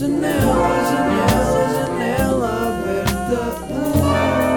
Janela, 0.00 0.32
janela, 0.88 1.60
janela 1.74 2.50
aberta. 2.68 4.50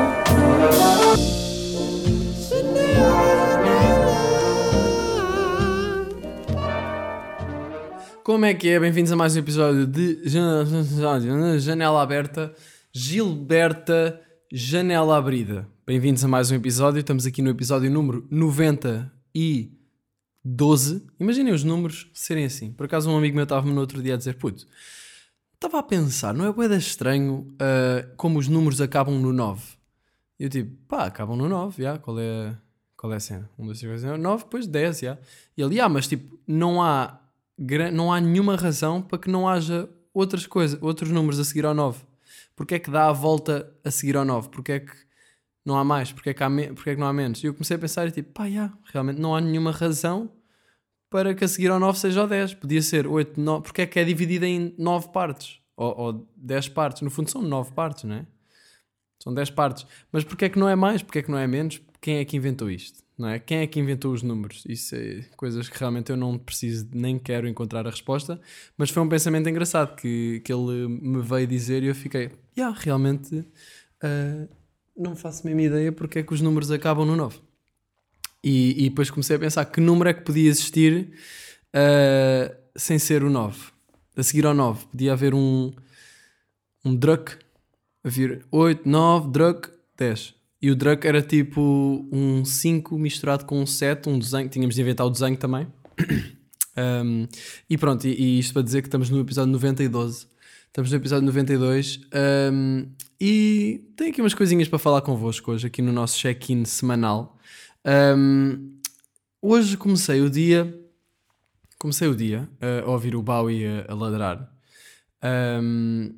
Como 8.24 8.46
é 8.46 8.54
que 8.54 8.70
é? 8.70 8.80
Bem-vindos 8.80 9.12
a 9.12 9.18
mais 9.18 9.36
um 9.36 9.40
episódio 9.40 9.86
de 9.86 10.22
Jan- 10.30 11.60
Janela 11.60 12.02
Aberta, 12.02 12.54
Gilberta 12.94 14.22
Janela 14.50 15.18
Abrida. 15.18 15.68
Bem-vindos 15.86 16.24
a 16.24 16.28
mais 16.30 16.50
um 16.50 16.56
episódio. 16.56 17.00
Estamos 17.02 17.26
aqui 17.26 17.42
no 17.42 17.50
episódio 17.50 17.92
número 17.92 18.26
90 18.32 19.12
e 19.36 19.74
12. 20.42 21.06
Imaginem 21.20 21.54
os 21.54 21.66
números 21.66 22.10
serem 22.14 22.46
assim. 22.46 22.72
Por 22.72 22.86
acaso, 22.86 23.10
um 23.12 23.18
amigo 23.18 23.36
meu 23.36 23.44
estava-me 23.44 23.74
no 23.74 23.82
outro 23.82 24.02
dia 24.02 24.14
a 24.14 24.18
dizer: 24.18 24.36
Puto, 24.36 24.66
estava 25.66 25.80
a 25.80 25.84
pensar, 25.84 26.34
não 26.34 26.46
é 26.46 26.52
boeda 26.52 26.76
estranho 26.76 27.48
ah, 27.60 28.06
como 28.18 28.38
os 28.38 28.48
números 28.48 28.82
acabam 28.82 29.16
no 29.20 29.32
9? 29.32 29.62
E 30.40 30.44
eu 30.44 30.50
tipo, 30.50 30.76
pá, 30.88 31.06
acabam 31.06 31.38
no 31.38 31.48
9, 31.48 31.82
já, 31.82 31.98
qual 31.98 32.20
é, 32.20 32.58
qual 32.98 33.14
é 33.14 33.16
a 33.16 33.20
cena? 33.20 33.50
1, 33.58 33.66
2, 33.66 33.80
3, 33.80 34.02
4, 34.02 34.22
9, 34.22 34.44
depois 34.44 34.68
10, 34.68 35.00
já. 35.00 35.18
E 35.56 35.62
ele, 35.62 35.80
ah, 35.80 35.88
mas 35.88 36.08
tipo, 36.08 36.38
não 36.46 36.82
há, 36.82 37.20
não 37.94 38.12
há 38.12 38.20
nenhuma 38.20 38.56
razão 38.56 39.02
para 39.02 39.18
que 39.18 39.30
não 39.30 39.48
haja 39.48 39.90
outras 40.14 40.46
coisas, 40.46 40.78
outros 40.82 41.12
números 41.12 41.40
a 41.40 41.46
seguir 41.46 41.66
ao 41.66 41.74
9. 41.74 42.02
Porque 42.56 42.76
é 42.76 42.80
que 42.80 42.92
dá 42.92 43.08
a 43.08 43.14
volta 43.14 43.74
a 43.84 43.90
seguir 43.90 44.18
ao 44.18 44.26
9? 44.26 44.50
Porque 44.50 44.74
é 44.74 44.80
que 44.82 44.94
não 45.66 45.78
há 45.78 45.84
mais? 45.84 46.12
Porque 46.12 46.32
é 46.32 46.34
que, 46.34 46.44
há 46.44 46.50
porque 46.76 46.90
é 46.90 46.96
que 46.96 47.00
não 47.00 47.08
há 47.08 47.14
menos? 47.14 47.42
E 47.42 47.48
eu 47.48 47.54
comecei 47.54 47.78
a 47.78 47.80
pensar 47.80 48.08
e 48.08 48.12
tipo, 48.12 48.32
pá, 48.34 48.50
já, 48.50 48.72
realmente 48.92 49.20
não 49.20 49.34
há 49.34 49.40
nenhuma 49.40 49.72
razão 49.72 50.30
para 51.14 51.36
que 51.36 51.44
a 51.44 51.48
seguir 51.48 51.70
ao 51.70 51.80
9 51.80 52.00
seja 52.00 52.24
o 52.24 52.28
10. 52.28 52.56
Podia 52.56 52.82
ser 52.82 53.06
8, 53.06 53.40
9, 53.40 53.62
porque 53.62 53.84
é 53.84 53.86
que 53.86 54.00
é 54.00 54.04
dividida 54.04 54.48
em 54.48 54.74
9 54.80 55.10
partes. 55.10 55.60
Ou, 55.78 55.96
ou 55.96 56.28
10 56.36 56.70
partes. 56.70 57.04
No 57.04 57.12
fundo 57.12 57.30
são 57.30 57.40
9 57.40 57.72
partes, 57.74 58.06
não 58.06 58.16
é? 58.16 58.26
São 59.22 59.32
10 59.32 59.52
partes. 59.52 59.86
Mas 60.12 60.24
porquê 60.24 60.46
é 60.46 60.50
que 60.50 60.58
não 60.58 60.68
é 60.68 60.76
mais? 60.76 61.04
Porquê 61.04 61.20
é 61.20 61.22
que 61.22 61.30
não 61.30 61.38
é 61.38 61.46
menos? 61.46 61.80
Quem 62.02 62.18
é 62.18 62.26
que 62.26 62.36
inventou 62.36 62.68
isto? 62.68 63.04
Não 63.16 63.30
é? 63.30 63.38
Quem 63.38 63.60
é 63.60 63.68
que 63.68 63.80
inventou 63.80 64.12
os 64.12 64.24
números? 64.24 64.64
Isso 64.68 64.96
é 64.96 65.24
coisas 65.38 65.70
que 65.70 65.78
realmente 65.78 66.10
eu 66.10 66.18
não 66.18 66.36
preciso 66.36 66.90
nem 66.92 67.20
quero 67.20 67.48
encontrar 67.48 67.86
a 67.86 67.92
resposta. 67.92 68.42
Mas 68.76 68.90
foi 68.90 69.04
um 69.04 69.08
pensamento 69.08 69.48
engraçado 69.48 69.96
que, 69.96 70.42
que 70.44 70.52
ele 70.52 70.88
me 70.88 71.22
veio 71.22 71.46
dizer 71.46 71.84
e 71.84 71.88
eu 71.90 71.96
fiquei, 71.96 72.32
yeah, 72.58 72.76
realmente 72.76 73.46
ah, 74.02 74.48
não 74.98 75.16
faço 75.16 75.44
a 75.44 75.46
mesma 75.46 75.62
ideia 75.62 75.92
porque 75.92 76.20
é 76.20 76.24
que 76.24 76.34
os 76.34 76.42
números 76.42 76.72
acabam 76.72 77.06
no 77.06 77.16
9. 77.16 77.40
E, 78.44 78.86
e 78.86 78.90
depois 78.90 79.10
comecei 79.10 79.36
a 79.36 79.40
pensar 79.40 79.66
que 79.66 79.80
número 79.80 80.10
é 80.10 80.14
que 80.14 80.22
podia 80.22 80.50
existir 80.50 81.14
ah, 81.74 82.54
sem 82.76 83.00
ser 83.00 83.24
o 83.24 83.30
9. 83.30 83.58
A 84.16 84.22
seguir 84.22 84.46
ao 84.46 84.54
9, 84.54 84.86
podia 84.88 85.14
haver 85.14 85.34
um, 85.34 85.72
um 86.86 86.96
druck 86.96 87.36
a 88.04 88.10
vir 88.10 88.46
8, 88.52 88.88
9, 88.88 89.32
druck, 89.32 89.70
10. 89.98 90.36
E 90.62 90.70
o 90.72 90.76
druck 90.76 91.06
era 91.06 91.22
tipo 91.22 92.08
um 92.12 92.46
5 92.46 92.98
misturado 92.98 93.46
com 93.46 93.60
um 93.60 93.66
7, 93.66 94.08
um 94.08 94.20
desenho. 94.20 94.48
Tínhamos 94.50 94.76
de 94.76 94.82
inventar 94.82 95.06
o 95.06 95.10
desenho 95.10 95.38
também. 95.38 95.68
Um, 96.76 97.28
e 97.70 97.78
pronto, 97.78 98.08
e, 98.08 98.20
e 98.20 98.40
isto 98.40 98.52
para 98.52 98.64
dizer 98.64 98.82
que 98.82 98.88
estamos 98.88 99.08
no 99.08 99.20
episódio 99.20 99.52
90 99.52 99.84
e 99.84 99.88
12. 99.88 100.26
Estamos 100.66 100.90
no 100.90 100.98
episódio 100.98 101.24
92. 101.28 102.00
Um, 102.52 102.88
e 103.22 103.92
tenho 103.96 104.10
aqui 104.10 104.20
umas 104.20 104.34
coisinhas 104.34 104.68
para 104.68 104.80
falar 104.80 105.02
convosco 105.02 105.52
hoje, 105.52 105.68
aqui 105.68 105.84
no 105.84 105.94
nosso 105.94 106.18
check-in 106.18 106.66
semanal. 106.66 107.33
Um, 107.86 108.80
hoje 109.42 109.78
comecei 109.78 110.22
o 110.22 110.30
dia. 110.30 110.80
Comecei 111.78 112.08
o 112.08 112.16
dia 112.16 112.50
a 112.86 112.90
ouvir 112.90 113.16
o 113.16 113.22
Bowie 113.22 113.66
a, 113.66 113.92
a 113.92 113.96
ladrar. 113.96 114.50
Um, 115.24 116.16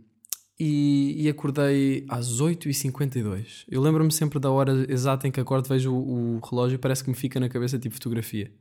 e, 0.60 1.24
e 1.24 1.30
acordei 1.30 2.06
às 2.08 2.40
8h52. 2.42 3.66
Eu 3.70 3.82
lembro-me 3.82 4.12
sempre 4.12 4.40
da 4.40 4.50
hora 4.50 4.86
exata 4.90 5.28
em 5.28 5.32
que 5.32 5.40
acordo, 5.40 5.68
vejo 5.68 5.94
o, 5.94 6.38
o 6.38 6.40
relógio 6.40 6.76
e 6.76 6.78
parece 6.78 7.04
que 7.04 7.10
me 7.10 7.16
fica 7.16 7.40
na 7.40 7.50
cabeça 7.50 7.78
tipo 7.78 7.96
fotografia. 7.96 8.52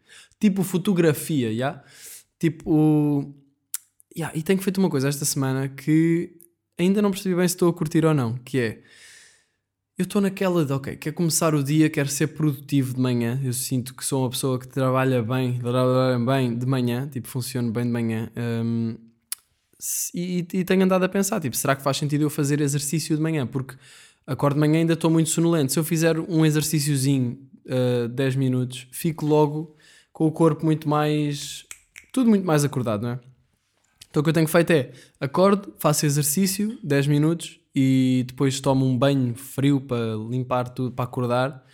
Tipo 0.41 0.63
fotografia, 0.63 1.55
já? 1.55 1.83
Tipo. 2.39 3.33
Ya, 4.17 4.31
E 4.35 4.43
tenho 4.43 4.61
feito 4.61 4.79
uma 4.79 4.91
coisa 4.91 5.09
esta 5.09 5.25
semana 5.25 5.69
que 5.69 6.37
ainda 6.79 7.03
não 7.03 7.11
percebi 7.11 7.35
bem 7.35 7.47
se 7.47 7.55
estou 7.55 7.69
a 7.69 7.73
curtir 7.73 8.05
ou 8.05 8.15
não, 8.15 8.35
que 8.39 8.59
é. 8.59 8.83
Eu 9.97 10.03
estou 10.03 10.21
naquela 10.21 10.65
de, 10.65 10.73
ok, 10.73 10.97
quer 10.97 11.13
começar 11.13 11.55
o 11.55 11.63
dia, 11.63 11.89
quero 11.89 12.09
ser 12.09 12.27
produtivo 12.29 12.95
de 12.95 13.01
manhã. 13.01 13.41
Eu 13.45 13.53
sinto 13.53 13.95
que 13.95 14.05
sou 14.05 14.25
uma 14.25 14.31
pessoa 14.31 14.59
que 14.59 14.67
trabalha 14.67 15.23
bem, 15.23 15.61
trabalha 15.61 16.19
bem 16.19 16.59
de 16.59 16.67
manhã, 16.67 17.09
tipo, 17.09 17.29
funciona 17.29 17.71
bem 17.71 17.85
de 17.85 17.91
manhã. 17.91 18.29
Hum, 18.37 18.97
e, 20.13 20.45
e 20.53 20.65
tenho 20.65 20.83
andado 20.83 21.05
a 21.05 21.09
pensar, 21.09 21.41
tipo, 21.41 21.57
será 21.57 21.77
que 21.77 21.83
faz 21.83 21.97
sentido 21.97 22.23
eu 22.23 22.31
fazer 22.31 22.61
exercício 22.61 23.15
de 23.15 23.23
manhã? 23.23 23.47
Porque 23.47 23.77
acordo 24.27 24.55
de 24.55 24.61
manhã 24.61 24.81
ainda 24.81 24.95
estou 24.95 25.09
muito 25.09 25.31
sonolento. 25.31 25.73
Se 25.73 25.79
eu 25.79 25.85
fizer 25.85 26.19
um 26.19 26.45
exercíciozinho, 26.45 27.39
uh, 27.67 28.09
10 28.09 28.35
minutos, 28.35 28.89
fico 28.91 29.25
logo 29.25 29.77
com 30.13 30.27
o 30.27 30.33
corpo 30.33 30.65
muito 30.65 30.89
mais... 30.89 31.67
Tudo 32.13 32.29
muito 32.29 32.45
mais 32.45 32.65
acordado, 32.65 33.03
não 33.03 33.11
é? 33.11 33.21
Então 34.11 34.21
o 34.21 34.25
que 34.25 34.31
eu 34.31 34.35
tenho 34.35 34.49
feito 34.49 34.73
é, 34.73 34.91
acordo, 35.21 35.73
faço 35.79 36.05
exercício, 36.05 36.77
10 36.83 37.07
minutos, 37.07 37.61
e 37.75 38.25
depois 38.27 38.61
tomo 38.61 38.87
um 38.87 38.97
banho 38.97 39.35
frio 39.35 39.81
para 39.81 40.15
limpar 40.31 40.69
tudo, 40.69 40.93
para 40.93 41.05
acordar, 41.05 41.65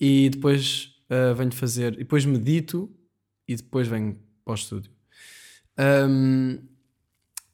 e 0.00 0.28
depois 0.30 0.94
uh, 1.10 1.34
venho 1.34 1.52
fazer, 1.52 1.94
e 1.94 1.98
depois 1.98 2.24
medito, 2.24 2.90
e 3.46 3.54
depois 3.54 3.86
venho 3.86 4.16
para 4.44 4.52
o 4.52 4.54
estúdio. 4.54 4.90
Um, 5.78 6.58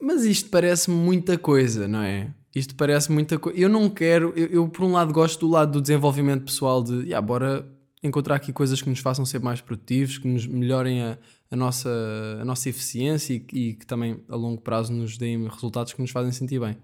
mas 0.00 0.24
isto 0.24 0.50
parece 0.50 0.90
muita 0.90 1.36
coisa, 1.36 1.86
não 1.86 2.02
é? 2.02 2.32
Isto 2.54 2.74
parece 2.74 3.10
muita 3.10 3.38
coisa. 3.38 3.58
Eu 3.58 3.68
não 3.68 3.88
quero. 3.88 4.32
Eu, 4.36 4.46
eu, 4.46 4.68
por 4.68 4.84
um 4.84 4.92
lado, 4.92 5.12
gosto 5.12 5.46
do 5.46 5.52
lado 5.52 5.72
do 5.72 5.80
desenvolvimento 5.80 6.44
pessoal 6.44 6.82
de. 6.82 7.04
Yeah, 7.04 7.20
bora 7.20 7.66
encontrar 8.02 8.34
aqui 8.34 8.52
coisas 8.52 8.82
que 8.82 8.90
nos 8.90 8.98
façam 8.98 9.24
ser 9.24 9.40
mais 9.40 9.60
produtivos, 9.60 10.18
que 10.18 10.26
nos 10.26 10.44
melhorem 10.46 11.02
a, 11.02 11.18
a, 11.50 11.56
nossa, 11.56 11.88
a 12.40 12.44
nossa 12.44 12.68
eficiência 12.68 13.34
e, 13.34 13.46
e 13.52 13.74
que 13.74 13.86
também 13.86 14.20
a 14.28 14.34
longo 14.34 14.60
prazo 14.60 14.92
nos 14.92 15.16
deem 15.16 15.46
resultados 15.46 15.92
que 15.92 16.02
nos 16.02 16.10
fazem 16.10 16.32
sentir 16.32 16.58
bem. 16.58 16.76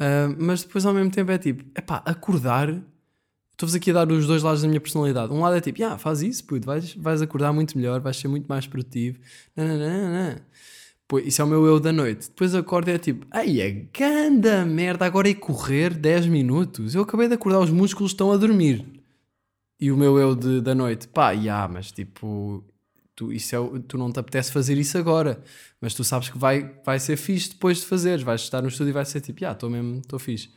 Uh, 0.00 0.34
mas 0.38 0.62
depois, 0.62 0.84
ao 0.84 0.94
mesmo 0.94 1.10
tempo, 1.10 1.30
é 1.30 1.38
tipo: 1.38 1.64
epá, 1.76 2.02
acordar. 2.04 2.82
Estou-vos 3.52 3.74
aqui 3.76 3.92
a 3.92 3.94
dar 3.94 4.10
os 4.10 4.26
dois 4.26 4.42
lados 4.42 4.62
da 4.62 4.68
minha 4.68 4.80
personalidade. 4.80 5.32
Um 5.32 5.40
lado 5.40 5.56
é 5.56 5.60
tipo: 5.60 5.78
yeah, 5.78 5.96
faz 5.98 6.22
isso, 6.22 6.44
puto, 6.44 6.66
vais, 6.66 6.94
vais 6.94 7.22
acordar 7.22 7.52
muito 7.52 7.76
melhor, 7.76 8.00
vais 8.00 8.16
ser 8.16 8.28
muito 8.28 8.46
mais 8.46 8.66
produtivo. 8.66 9.18
Não, 9.56 9.66
não, 9.66 9.78
não, 9.78 10.12
não. 10.12 10.36
Pô, 11.06 11.18
isso 11.18 11.42
é 11.42 11.44
o 11.44 11.48
meu 11.48 11.66
eu 11.66 11.78
da 11.78 11.92
noite. 11.92 12.28
Depois 12.28 12.54
acordo 12.54 12.88
e 12.88 12.94
é 12.94 12.98
tipo, 12.98 13.26
ai, 13.30 13.60
é 13.60 13.70
ganda 13.96 14.64
merda, 14.64 15.04
agora 15.04 15.28
é 15.28 15.34
correr 15.34 15.92
10 15.94 16.26
minutos. 16.26 16.94
Eu 16.94 17.02
acabei 17.02 17.28
de 17.28 17.34
acordar, 17.34 17.60
os 17.60 17.70
músculos 17.70 18.12
estão 18.12 18.32
a 18.32 18.36
dormir. 18.36 18.84
E 19.78 19.92
o 19.92 19.96
meu 19.96 20.18
eu 20.18 20.34
de, 20.34 20.60
da 20.60 20.74
noite, 20.74 21.06
pá, 21.08 21.34
já, 21.36 21.68
mas 21.68 21.92
tipo, 21.92 22.64
tu, 23.14 23.32
isso 23.32 23.54
é, 23.54 23.80
tu 23.86 23.96
não 23.96 24.10
te 24.12 24.18
apetece 24.18 24.52
fazer 24.52 24.76
isso 24.78 24.96
agora. 24.98 25.42
Mas 25.80 25.94
tu 25.94 26.04
sabes 26.04 26.28
que 26.28 26.38
vai, 26.38 26.74
vai 26.84 26.98
ser 26.98 27.16
fixe 27.16 27.50
depois 27.50 27.78
de 27.78 27.86
fazeres. 27.86 28.22
Vais 28.22 28.40
estar 28.40 28.62
no 28.62 28.68
estúdio 28.68 28.90
e 28.90 28.92
vai 28.92 29.04
ser 29.04 29.20
tipo, 29.20 29.40
já, 29.40 29.52
estou 29.52 29.70
mesmo, 29.70 29.98
estou 29.98 30.18
fixe. 30.18 30.48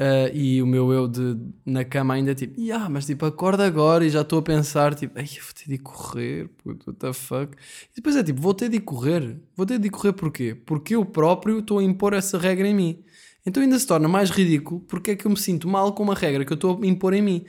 Uh, 0.00 0.30
e 0.32 0.62
o 0.62 0.66
meu 0.66 0.92
eu 0.92 1.08
de, 1.08 1.36
na 1.66 1.84
cama 1.84 2.14
ainda 2.14 2.32
tipo, 2.32 2.60
yeah, 2.60 2.88
mas 2.88 3.04
tipo, 3.04 3.26
acorda 3.26 3.66
agora 3.66 4.06
e 4.06 4.08
já 4.08 4.20
estou 4.20 4.38
a 4.38 4.42
pensar, 4.42 4.94
tipo, 4.94 5.18
eu 5.18 5.24
vou 5.24 5.52
ter 5.52 5.68
de 5.68 5.78
correr, 5.78 6.48
puto, 6.62 6.90
what 6.90 7.00
the 7.00 7.12
fuck. 7.12 7.56
E 7.90 7.96
depois 7.96 8.14
é 8.14 8.22
tipo, 8.22 8.40
vou 8.40 8.54
ter 8.54 8.68
de 8.68 8.78
correr. 8.78 9.36
Vou 9.56 9.66
ter 9.66 9.78
de 9.80 9.90
correr 9.90 10.12
porquê? 10.12 10.54
Porque 10.54 10.94
eu 10.94 11.04
próprio 11.04 11.58
estou 11.58 11.80
a 11.80 11.82
impor 11.82 12.12
essa 12.12 12.38
regra 12.38 12.68
em 12.68 12.74
mim. 12.74 13.02
Então 13.44 13.60
ainda 13.60 13.76
se 13.76 13.86
torna 13.86 14.06
mais 14.06 14.30
ridículo 14.30 14.80
porque 14.82 15.12
é 15.12 15.16
que 15.16 15.26
eu 15.26 15.30
me 15.30 15.36
sinto 15.36 15.66
mal 15.66 15.92
com 15.92 16.04
uma 16.04 16.14
regra 16.14 16.44
que 16.44 16.52
eu 16.52 16.56
estou 16.56 16.80
a 16.80 16.86
impor 16.86 17.12
em 17.12 17.22
mim. 17.22 17.44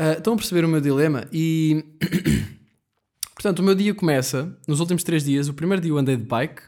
Uh, 0.00 0.16
estão 0.16 0.32
a 0.32 0.36
perceber 0.36 0.64
o 0.64 0.68
meu 0.68 0.80
dilema? 0.80 1.28
E 1.30 1.84
portanto, 3.34 3.58
o 3.58 3.62
meu 3.62 3.74
dia 3.74 3.94
começa 3.94 4.56
nos 4.66 4.80
últimos 4.80 5.02
três 5.02 5.24
dias. 5.24 5.48
O 5.48 5.54
primeiro 5.54 5.82
dia 5.82 5.90
eu 5.90 5.98
andei 5.98 6.16
de 6.16 6.24
bike, 6.24 6.62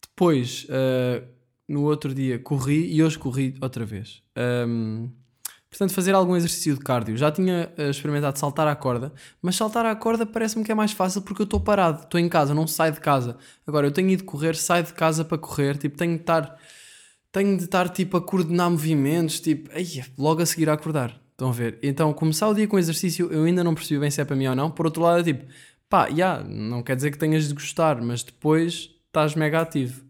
depois. 0.00 0.64
Uh, 0.64 1.38
no 1.68 1.82
outro 1.84 2.14
dia 2.14 2.38
corri 2.38 2.92
e 2.92 3.02
hoje 3.02 3.18
corri 3.18 3.54
outra 3.60 3.84
vez. 3.84 4.22
Um, 4.66 5.10
portanto, 5.68 5.92
fazer 5.92 6.14
algum 6.14 6.34
exercício 6.34 6.74
de 6.74 6.80
cardio. 6.80 7.16
Já 7.16 7.30
tinha 7.30 7.70
uh, 7.78 7.90
experimentado 7.90 8.38
saltar 8.38 8.66
à 8.66 8.74
corda, 8.74 9.12
mas 9.42 9.54
saltar 9.54 9.84
à 9.84 9.94
corda 9.94 10.24
parece-me 10.24 10.64
que 10.64 10.72
é 10.72 10.74
mais 10.74 10.92
fácil 10.92 11.20
porque 11.20 11.42
eu 11.42 11.44
estou 11.44 11.60
parado, 11.60 12.04
estou 12.04 12.18
em 12.18 12.28
casa, 12.28 12.54
não 12.54 12.66
saio 12.66 12.94
de 12.94 13.00
casa. 13.00 13.36
Agora, 13.66 13.86
eu 13.86 13.92
tenho 13.92 14.08
ido 14.08 14.24
correr, 14.24 14.56
saio 14.56 14.84
de 14.84 14.94
casa 14.94 15.24
para 15.24 15.36
correr, 15.36 15.76
tipo, 15.76 15.96
tenho 15.96 16.14
de 16.14 16.22
estar, 16.22 16.58
tenho 17.30 17.56
de 17.56 17.64
estar 17.64 17.88
tipo, 17.90 18.16
a 18.16 18.22
coordenar 18.22 18.70
movimentos, 18.70 19.38
tipo, 19.40 19.70
ai, 19.74 19.86
logo 20.16 20.40
a 20.40 20.46
seguir 20.46 20.70
a 20.70 20.72
acordar. 20.72 21.20
Estão 21.32 21.50
a 21.50 21.52
ver? 21.52 21.78
Então, 21.84 22.12
começar 22.12 22.48
o 22.48 22.54
dia 22.54 22.66
com 22.66 22.76
exercício, 22.76 23.30
eu 23.30 23.44
ainda 23.44 23.62
não 23.62 23.72
percebi 23.72 24.00
bem 24.00 24.10
se 24.10 24.20
é 24.20 24.24
para 24.24 24.34
mim 24.34 24.48
ou 24.48 24.56
não. 24.56 24.72
Por 24.72 24.86
outro 24.86 25.02
lado, 25.02 25.20
é 25.20 25.22
tipo, 25.22 25.44
pá, 25.88 26.08
já, 26.08 26.14
yeah, 26.14 26.44
não 26.48 26.82
quer 26.82 26.96
dizer 26.96 27.10
que 27.10 27.18
tenhas 27.18 27.48
de 27.48 27.54
gostar, 27.54 28.00
mas 28.02 28.22
depois 28.22 28.90
estás 29.06 29.34
mega 29.34 29.60
ativo. 29.60 30.04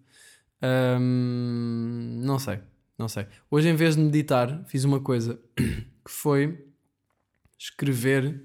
Não 2.22 2.38
sei, 2.38 2.60
não 2.98 3.08
sei. 3.08 3.26
Hoje, 3.50 3.68
em 3.68 3.74
vez 3.76 3.96
de 3.96 4.02
meditar, 4.02 4.64
fiz 4.66 4.84
uma 4.84 5.00
coisa 5.00 5.38
que 5.56 6.10
foi 6.10 6.64
escrever 7.58 8.42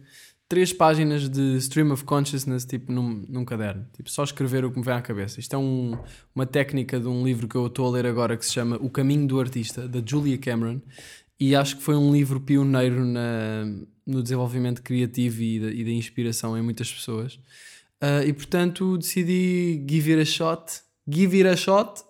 três 0.48 0.72
páginas 0.72 1.28
de 1.30 1.58
stream 1.58 1.92
of 1.92 2.04
consciousness 2.04 2.66
tipo 2.66 2.92
num, 2.92 3.26
num 3.28 3.44
caderno. 3.46 3.88
Tipo, 3.94 4.10
só 4.10 4.24
escrever 4.24 4.64
o 4.64 4.72
que 4.72 4.78
me 4.78 4.86
vem 4.86 4.94
à 4.94 5.02
cabeça. 5.02 5.40
Isto 5.40 5.56
é 5.56 5.58
um- 5.58 5.98
uma 6.36 6.46
técnica 6.46 7.00
de 7.00 7.08
um 7.08 7.24
livro 7.24 7.48
que 7.48 7.56
eu 7.56 7.66
estou 7.68 7.88
a 7.88 7.92
ler 7.92 8.06
agora 8.06 8.38
que 8.38 8.46
se 8.46 8.52
chama 8.54 8.78
O 8.78 8.90
Caminho 8.90 9.26
do 9.28 9.40
Artista, 9.40 9.88
da 9.88 10.00
Julia 10.06 10.38
Cameron. 10.38 10.80
E 11.40 11.56
acho 11.56 11.78
que 11.78 11.84
foi 11.84 11.96
um 11.96 12.12
livro 12.14 12.40
pioneiro 12.40 13.04
na, 13.06 13.66
no 14.06 14.22
desenvolvimento 14.24 14.82
criativo 14.82 15.42
e 15.42 15.60
da, 15.60 15.72
e 15.72 15.84
da 15.84 15.92
inspiração 15.92 16.58
em 16.58 16.62
muitas 16.62 16.92
pessoas. 16.92 17.40
Ah, 18.00 18.24
e 18.24 18.32
portanto 18.34 18.98
decidi 18.98 19.84
give 19.90 20.12
it 20.12 20.22
a 20.22 20.26
shot. 20.26 20.82
Give 21.10 21.36
it 21.38 21.48
a 21.48 21.56
shot. 21.58 22.02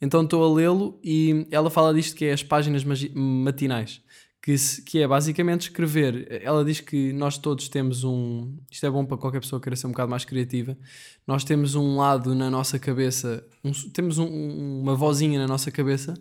Então 0.00 0.22
estou 0.22 0.44
a 0.44 0.54
lê-lo 0.56 0.98
e 1.02 1.46
ela 1.50 1.68
fala 1.70 1.92
disto 1.92 2.14
que 2.16 2.24
é 2.26 2.32
as 2.32 2.42
páginas 2.42 2.84
matinais. 3.14 4.00
Que, 4.40 4.56
se- 4.56 4.80
que 4.82 5.00
é 5.00 5.06
basicamente 5.08 5.62
escrever. 5.62 6.40
Ela 6.42 6.64
diz 6.64 6.80
que 6.80 7.12
nós 7.12 7.36
todos 7.36 7.68
temos 7.68 8.04
um. 8.04 8.56
Isto 8.70 8.86
é 8.86 8.90
bom 8.90 9.04
para 9.04 9.18
qualquer 9.18 9.40
pessoa 9.40 9.58
que 9.60 9.64
queira 9.64 9.76
ser 9.76 9.88
um 9.88 9.90
bocado 9.90 10.08
mais 10.08 10.24
criativa. 10.24 10.78
Nós 11.26 11.44
temos 11.44 11.74
um 11.74 11.96
lado 11.96 12.34
na 12.34 12.48
nossa 12.48 12.78
cabeça, 12.78 13.44
um- 13.64 13.72
temos 13.92 14.16
um- 14.16 14.80
uma 14.80 14.94
vozinha 14.94 15.38
na 15.40 15.46
nossa 15.46 15.70
cabeça 15.70 16.14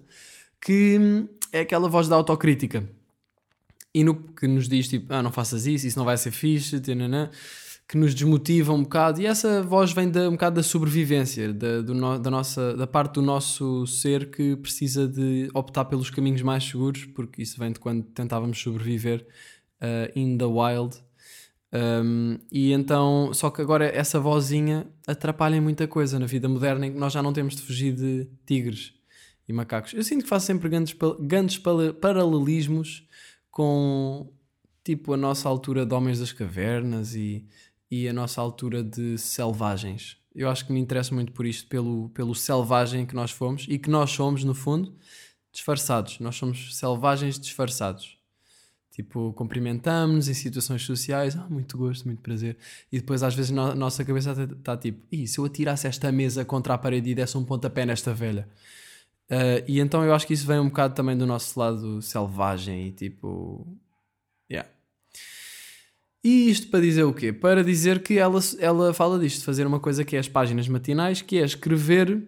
que 0.59 1.25
é 1.51 1.61
aquela 1.61 1.87
voz 1.89 2.07
da 2.07 2.15
autocrítica 2.15 2.87
e 3.93 4.03
no, 4.03 4.15
que 4.15 4.47
nos 4.47 4.67
diz 4.67 4.87
tipo, 4.87 5.11
ah, 5.11 5.23
não 5.23 5.31
faças 5.31 5.65
isso, 5.65 5.87
isso 5.87 5.97
não 5.97 6.05
vai 6.05 6.17
ser 6.17 6.29
fixe, 6.31 6.79
tananã, 6.79 7.29
que 7.87 7.97
nos 7.97 8.13
desmotiva 8.13 8.71
um 8.73 8.83
bocado. 8.83 9.19
E 9.21 9.25
essa 9.25 9.63
voz 9.63 9.91
vem 9.91 10.09
da, 10.09 10.27
um 10.27 10.33
bocado 10.33 10.57
da 10.57 10.63
sobrevivência, 10.63 11.51
da, 11.51 11.81
no- 11.81 12.19
da, 12.19 12.29
nossa, 12.29 12.75
da 12.75 12.85
parte 12.85 13.13
do 13.13 13.21
nosso 13.21 13.87
ser 13.87 14.29
que 14.29 14.55
precisa 14.57 15.07
de 15.07 15.49
optar 15.53 15.85
pelos 15.85 16.09
caminhos 16.11 16.41
mais 16.41 16.63
seguros, 16.63 17.05
porque 17.05 17.41
isso 17.41 17.57
vem 17.57 17.71
de 17.71 17.79
quando 17.79 18.03
tentávamos 18.03 18.61
sobreviver 18.61 19.25
uh, 19.81 20.11
in 20.19 20.37
the 20.37 20.45
wild. 20.45 20.95
Um, 21.73 22.37
e 22.51 22.71
então, 22.73 23.31
só 23.33 23.49
que 23.49 23.61
agora 23.61 23.85
essa 23.85 24.19
vozinha 24.19 24.87
atrapalha 25.05 25.59
muita 25.61 25.87
coisa 25.87 26.19
na 26.19 26.25
vida 26.25 26.47
moderna 26.47 26.87
em 26.87 26.93
que 26.93 26.99
nós 26.99 27.11
já 27.11 27.21
não 27.23 27.33
temos 27.33 27.55
de 27.55 27.61
fugir 27.61 27.93
de 27.93 28.29
tigres 28.45 28.93
e 29.47 29.53
macacos. 29.53 29.93
Eu 29.93 30.03
sinto 30.03 30.23
que 30.23 30.29
faço 30.29 30.45
sempre 30.45 30.69
grandes, 30.69 30.95
grandes 31.19 31.57
paralelismos 32.01 33.07
com 33.49 34.31
tipo 34.83 35.13
a 35.13 35.17
nossa 35.17 35.47
altura 35.49 35.85
de 35.85 35.93
homens 35.93 36.19
das 36.19 36.31
cavernas 36.31 37.15
e, 37.15 37.45
e 37.89 38.07
a 38.07 38.13
nossa 38.13 38.41
altura 38.41 38.83
de 38.83 39.17
selvagens. 39.17 40.17
Eu 40.35 40.49
acho 40.49 40.65
que 40.65 40.71
me 40.71 40.79
interessa 40.79 41.15
muito 41.15 41.31
por 41.31 41.45
isto, 41.45 41.67
pelo, 41.67 42.09
pelo 42.09 42.35
selvagem 42.35 43.05
que 43.05 43.15
nós 43.15 43.31
fomos 43.31 43.65
e 43.67 43.79
que 43.79 43.89
nós 43.89 44.11
somos, 44.11 44.43
no 44.43 44.53
fundo, 44.53 44.95
disfarçados. 45.51 46.19
Nós 46.19 46.35
somos 46.35 46.77
selvagens 46.77 47.39
disfarçados. 47.39 48.17
Tipo, 48.91 49.31
cumprimentamos-nos 49.33 50.27
em 50.27 50.33
situações 50.33 50.83
sociais, 50.83 51.35
ah, 51.35 51.47
muito 51.49 51.77
gosto, 51.77 52.05
muito 52.05 52.21
prazer. 52.21 52.57
E 52.91 52.99
depois, 52.99 53.23
às 53.23 53.35
vezes, 53.35 53.51
na 53.51 53.75
nossa 53.75 54.03
cabeça 54.03 54.31
está 54.31 54.75
tipo, 54.77 55.05
e 55.11 55.27
se 55.27 55.39
eu 55.39 55.45
atirasse 55.45 55.87
esta 55.87 56.11
mesa 56.11 56.43
contra 56.45 56.73
a 56.73 56.77
parede 56.77 57.11
e 57.11 57.15
desse 57.15 57.37
um 57.37 57.43
pontapé 57.43 57.85
nesta 57.85 58.13
velha? 58.13 58.47
Uh, 59.29 59.59
e 59.67 59.79
então 59.79 60.03
eu 60.05 60.13
acho 60.13 60.25
que 60.25 60.33
isso 60.33 60.47
vem 60.47 60.59
um 60.59 60.69
bocado 60.69 60.95
também 60.95 61.17
do 61.17 61.25
nosso 61.25 61.59
lado 61.59 62.01
selvagem 62.01 62.87
e 62.87 62.91
tipo. 62.91 63.67
Yeah. 64.49 64.69
E 66.23 66.49
isto 66.49 66.69
para 66.69 66.81
dizer 66.81 67.03
o 67.03 67.13
quê? 67.13 67.33
Para 67.33 67.63
dizer 67.63 68.01
que 68.01 68.17
ela, 68.17 68.39
ela 68.59 68.93
fala 68.93 69.19
disto, 69.19 69.39
de 69.39 69.45
fazer 69.45 69.67
uma 69.67 69.79
coisa 69.79 70.03
que 70.03 70.15
é 70.15 70.19
as 70.19 70.27
páginas 70.27 70.67
matinais, 70.67 71.21
que 71.21 71.37
é 71.37 71.43
escrever 71.43 72.27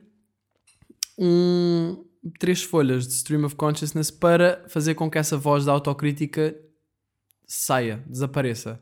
um, 1.17 2.05
três 2.37 2.61
folhas 2.63 3.07
de 3.07 3.13
stream 3.13 3.45
of 3.45 3.55
consciousness 3.55 4.11
para 4.11 4.63
fazer 4.67 4.95
com 4.95 5.09
que 5.09 5.17
essa 5.17 5.37
voz 5.37 5.65
da 5.65 5.71
autocrítica 5.71 6.55
saia, 7.45 8.03
desapareça. 8.07 8.81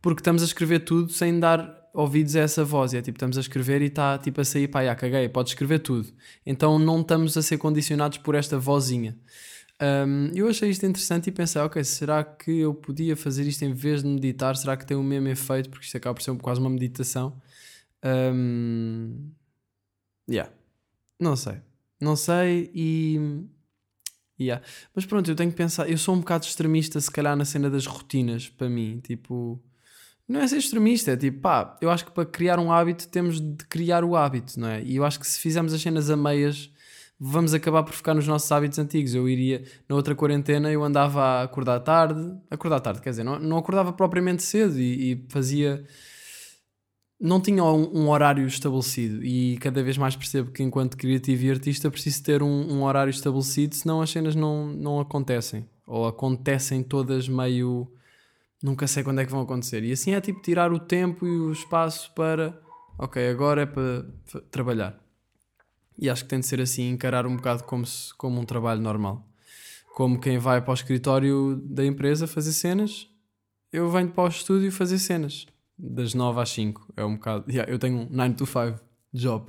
Porque 0.00 0.20
estamos 0.20 0.42
a 0.42 0.46
escrever 0.46 0.80
tudo 0.80 1.12
sem 1.12 1.38
dar 1.38 1.77
ouvidos 1.92 2.36
a 2.36 2.40
essa 2.40 2.64
voz. 2.64 2.92
E 2.92 2.96
é 2.98 3.02
tipo, 3.02 3.16
estamos 3.16 3.36
a 3.36 3.40
escrever 3.40 3.82
e 3.82 3.86
está 3.86 4.18
tipo 4.18 4.40
a 4.40 4.44
sair, 4.44 4.68
pá, 4.68 4.84
já 4.84 4.94
caguei, 4.94 5.28
pode 5.28 5.50
escrever 5.50 5.80
tudo. 5.80 6.08
Então 6.44 6.78
não 6.78 7.00
estamos 7.00 7.36
a 7.36 7.42
ser 7.42 7.58
condicionados 7.58 8.18
por 8.18 8.34
esta 8.34 8.58
vozinha. 8.58 9.16
Um, 9.80 10.30
eu 10.34 10.48
achei 10.48 10.70
isto 10.70 10.84
interessante 10.84 11.28
e 11.28 11.32
pensei, 11.32 11.62
ok, 11.62 11.82
será 11.84 12.24
que 12.24 12.50
eu 12.50 12.74
podia 12.74 13.16
fazer 13.16 13.46
isto 13.46 13.64
em 13.64 13.72
vez 13.72 14.02
de 14.02 14.08
meditar? 14.08 14.56
Será 14.56 14.76
que 14.76 14.84
tem 14.84 14.96
o 14.96 15.02
mesmo 15.02 15.28
efeito? 15.28 15.70
Porque 15.70 15.86
isto 15.86 15.96
acaba 15.96 16.14
por 16.14 16.22
ser 16.22 16.36
quase 16.38 16.60
uma 16.60 16.70
meditação. 16.70 17.40
Um, 18.04 19.30
yeah. 20.28 20.52
Não 21.20 21.36
sei. 21.36 21.60
Não 22.00 22.16
sei 22.16 22.70
e. 22.74 23.44
Yeah. 24.40 24.64
Mas 24.94 25.04
pronto, 25.06 25.30
eu 25.30 25.36
tenho 25.36 25.50
que 25.50 25.56
pensar. 25.56 25.88
Eu 25.90 25.98
sou 25.98 26.14
um 26.14 26.20
bocado 26.20 26.44
extremista, 26.44 27.00
se 27.00 27.10
calhar, 27.10 27.36
na 27.36 27.44
cena 27.44 27.70
das 27.70 27.86
rotinas, 27.86 28.48
para 28.48 28.68
mim. 28.68 29.00
Tipo, 29.00 29.60
não 30.28 30.40
é 30.40 30.46
ser 30.46 30.58
extremista, 30.58 31.12
é 31.12 31.16
tipo, 31.16 31.40
pá, 31.40 31.76
eu 31.80 31.90
acho 31.90 32.04
que 32.04 32.10
para 32.10 32.26
criar 32.26 32.58
um 32.58 32.70
hábito 32.70 33.08
temos 33.08 33.40
de 33.40 33.64
criar 33.64 34.04
o 34.04 34.14
hábito, 34.14 34.60
não 34.60 34.68
é? 34.68 34.82
E 34.82 34.96
eu 34.96 35.04
acho 35.04 35.18
que 35.18 35.26
se 35.26 35.40
fizermos 35.40 35.72
as 35.72 35.80
cenas 35.80 36.10
a 36.10 36.16
meias, 36.16 36.70
vamos 37.18 37.54
acabar 37.54 37.82
por 37.82 37.94
ficar 37.94 38.14
nos 38.14 38.28
nossos 38.28 38.50
hábitos 38.52 38.78
antigos. 38.78 39.14
Eu 39.14 39.26
iria, 39.26 39.64
na 39.88 39.96
outra 39.96 40.14
quarentena, 40.14 40.70
eu 40.70 40.84
andava 40.84 41.22
a 41.22 41.42
acordar 41.44 41.80
tarde, 41.80 42.36
acordar 42.50 42.80
tarde, 42.80 43.00
quer 43.00 43.10
dizer, 43.10 43.24
não, 43.24 43.38
não 43.38 43.56
acordava 43.56 43.90
propriamente 43.90 44.42
cedo 44.42 44.78
e, 44.78 45.12
e 45.12 45.26
fazia. 45.30 45.82
Não 47.20 47.40
tinha 47.40 47.64
um, 47.64 48.02
um 48.02 48.10
horário 48.10 48.46
estabelecido 48.46 49.24
e 49.24 49.56
cada 49.58 49.82
vez 49.82 49.98
mais 49.98 50.14
percebo 50.14 50.52
que, 50.52 50.62
enquanto 50.62 50.96
criativo 50.96 51.46
e 51.46 51.50
artista, 51.50 51.90
preciso 51.90 52.22
ter 52.22 52.42
um, 52.44 52.72
um 52.72 52.84
horário 52.84 53.10
estabelecido, 53.10 53.74
senão 53.74 54.00
as 54.00 54.10
cenas 54.10 54.36
não, 54.36 54.66
não 54.66 55.00
acontecem. 55.00 55.66
Ou 55.84 56.06
acontecem 56.06 56.82
todas 56.82 57.28
meio 57.28 57.90
nunca 58.62 58.86
sei 58.86 59.02
quando 59.02 59.20
é 59.20 59.24
que 59.24 59.30
vão 59.32 59.40
acontecer. 59.42 59.82
E 59.84 59.92
assim 59.92 60.12
é 60.14 60.20
tipo 60.20 60.40
tirar 60.42 60.72
o 60.72 60.78
tempo 60.78 61.26
e 61.26 61.30
o 61.38 61.52
espaço 61.52 62.12
para, 62.14 62.60
ok, 62.98 63.28
agora 63.28 63.62
é 63.62 63.66
para 63.66 64.04
trabalhar. 64.50 64.98
E 65.98 66.08
acho 66.08 66.22
que 66.24 66.30
tem 66.30 66.40
de 66.40 66.46
ser 66.46 66.60
assim, 66.60 66.90
encarar 66.90 67.26
um 67.26 67.36
bocado 67.36 67.64
como, 67.64 67.84
se, 67.84 68.14
como 68.14 68.40
um 68.40 68.44
trabalho 68.44 68.80
normal. 68.80 69.26
Como 69.94 70.20
quem 70.20 70.38
vai 70.38 70.60
para 70.62 70.70
o 70.70 70.74
escritório 70.74 71.56
da 71.64 71.84
empresa 71.84 72.26
fazer 72.28 72.52
cenas, 72.52 73.08
eu 73.72 73.90
venho 73.90 74.10
para 74.10 74.24
o 74.24 74.28
estúdio 74.28 74.70
fazer 74.70 74.98
cenas. 75.00 75.46
Das 75.76 76.14
9 76.14 76.40
às 76.40 76.50
5. 76.50 76.92
É 76.96 77.04
um 77.04 77.14
bocado. 77.14 77.44
Yeah, 77.50 77.70
eu 77.70 77.78
tenho 77.78 77.98
um 78.02 78.08
9 78.10 78.34
to 78.34 78.46
5 78.46 78.78
job. 79.12 79.46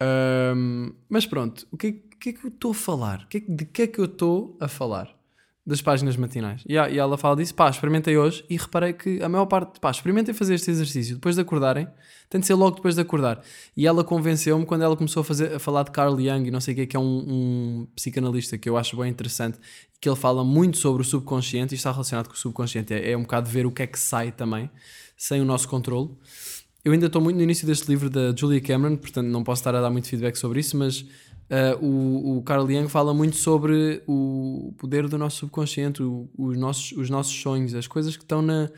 Ahm, 0.00 0.92
mas 1.08 1.24
pronto, 1.26 1.66
o 1.70 1.76
que, 1.76 1.86
é- 1.86 1.92
que 2.18 2.28
é 2.30 2.32
que 2.32 2.44
eu 2.44 2.48
estou 2.48 2.70
a 2.72 2.74
falar? 2.74 3.26
É 3.32 3.40
que- 3.40 3.52
de 3.52 3.64
que 3.64 3.82
é 3.82 3.86
que 3.86 3.98
eu 3.98 4.04
estou 4.06 4.56
a 4.60 4.68
falar? 4.68 5.08
Das 5.64 5.80
páginas 5.80 6.16
matinais. 6.16 6.64
E, 6.68 6.72
e 6.72 6.98
ela 6.98 7.16
fala 7.16 7.36
disso, 7.36 7.54
pá, 7.54 7.70
experimentei 7.70 8.16
hoje 8.16 8.44
e 8.50 8.56
reparei 8.56 8.92
que 8.92 9.22
a 9.22 9.28
maior 9.28 9.46
parte, 9.46 9.78
pá, 9.78 9.92
experimentem 9.92 10.34
fazer 10.34 10.54
este 10.54 10.72
exercício 10.72 11.14
depois 11.14 11.36
de 11.36 11.40
acordarem, 11.40 11.86
tem 12.28 12.40
de 12.40 12.46
ser 12.48 12.54
logo 12.54 12.76
depois 12.76 12.96
de 12.96 13.00
acordar. 13.00 13.40
E 13.76 13.86
ela 13.86 14.02
convenceu-me 14.02 14.66
quando 14.66 14.82
ela 14.82 14.96
começou 14.96 15.20
a, 15.20 15.24
fazer, 15.24 15.54
a 15.54 15.58
falar 15.60 15.84
de 15.84 15.92
Carl 15.92 16.18
Jung 16.18 16.48
e 16.48 16.50
não 16.50 16.60
sei 16.60 16.74
o 16.74 16.76
que, 16.78 16.86
que 16.88 16.96
é 16.96 17.00
um, 17.00 17.04
um 17.04 17.86
psicanalista 17.94 18.58
que 18.58 18.68
eu 18.68 18.76
acho 18.76 18.96
bem 18.96 19.08
interessante, 19.08 19.58
que 20.00 20.08
ele 20.08 20.16
fala 20.16 20.42
muito 20.42 20.78
sobre 20.78 21.02
o 21.02 21.04
subconsciente 21.04 21.74
e 21.74 21.76
está 21.76 21.92
relacionado 21.92 22.26
com 22.26 22.34
o 22.34 22.36
subconsciente. 22.36 22.92
É, 22.92 23.12
é 23.12 23.16
um 23.16 23.22
bocado 23.22 23.48
ver 23.48 23.64
o 23.64 23.70
que 23.70 23.82
é 23.82 23.86
que 23.86 24.00
sai 24.00 24.32
também, 24.32 24.68
sem 25.16 25.40
o 25.40 25.44
nosso 25.44 25.68
controle. 25.68 26.10
Eu 26.84 26.92
ainda 26.92 27.06
estou 27.06 27.22
muito 27.22 27.36
no 27.36 27.42
início 27.42 27.64
deste 27.64 27.86
livro 27.86 28.10
da 28.10 28.34
Julia 28.34 28.60
Cameron, 28.60 28.96
portanto 28.96 29.28
não 29.28 29.44
posso 29.44 29.60
estar 29.60 29.72
a 29.76 29.80
dar 29.80 29.90
muito 29.90 30.08
feedback 30.08 30.34
sobre 30.34 30.58
isso, 30.58 30.76
mas 30.76 31.06
ah, 31.52 31.76
o, 31.82 32.38
o 32.38 32.42
Carl 32.42 32.66
Jung 32.66 32.88
fala 32.88 33.12
muito 33.12 33.36
sobre 33.36 34.02
o 34.06 34.74
poder 34.78 35.06
do 35.06 35.18
nosso 35.18 35.36
subconsciente, 35.40 36.02
o- 36.02 36.30
os, 36.38 36.56
nossos, 36.56 36.92
os 36.92 37.10
nossos 37.10 37.34
sonhos, 37.34 37.74
as 37.74 37.86
coisas 37.86 38.16
que 38.16 38.24
estão 38.24 38.40
na. 38.40 38.70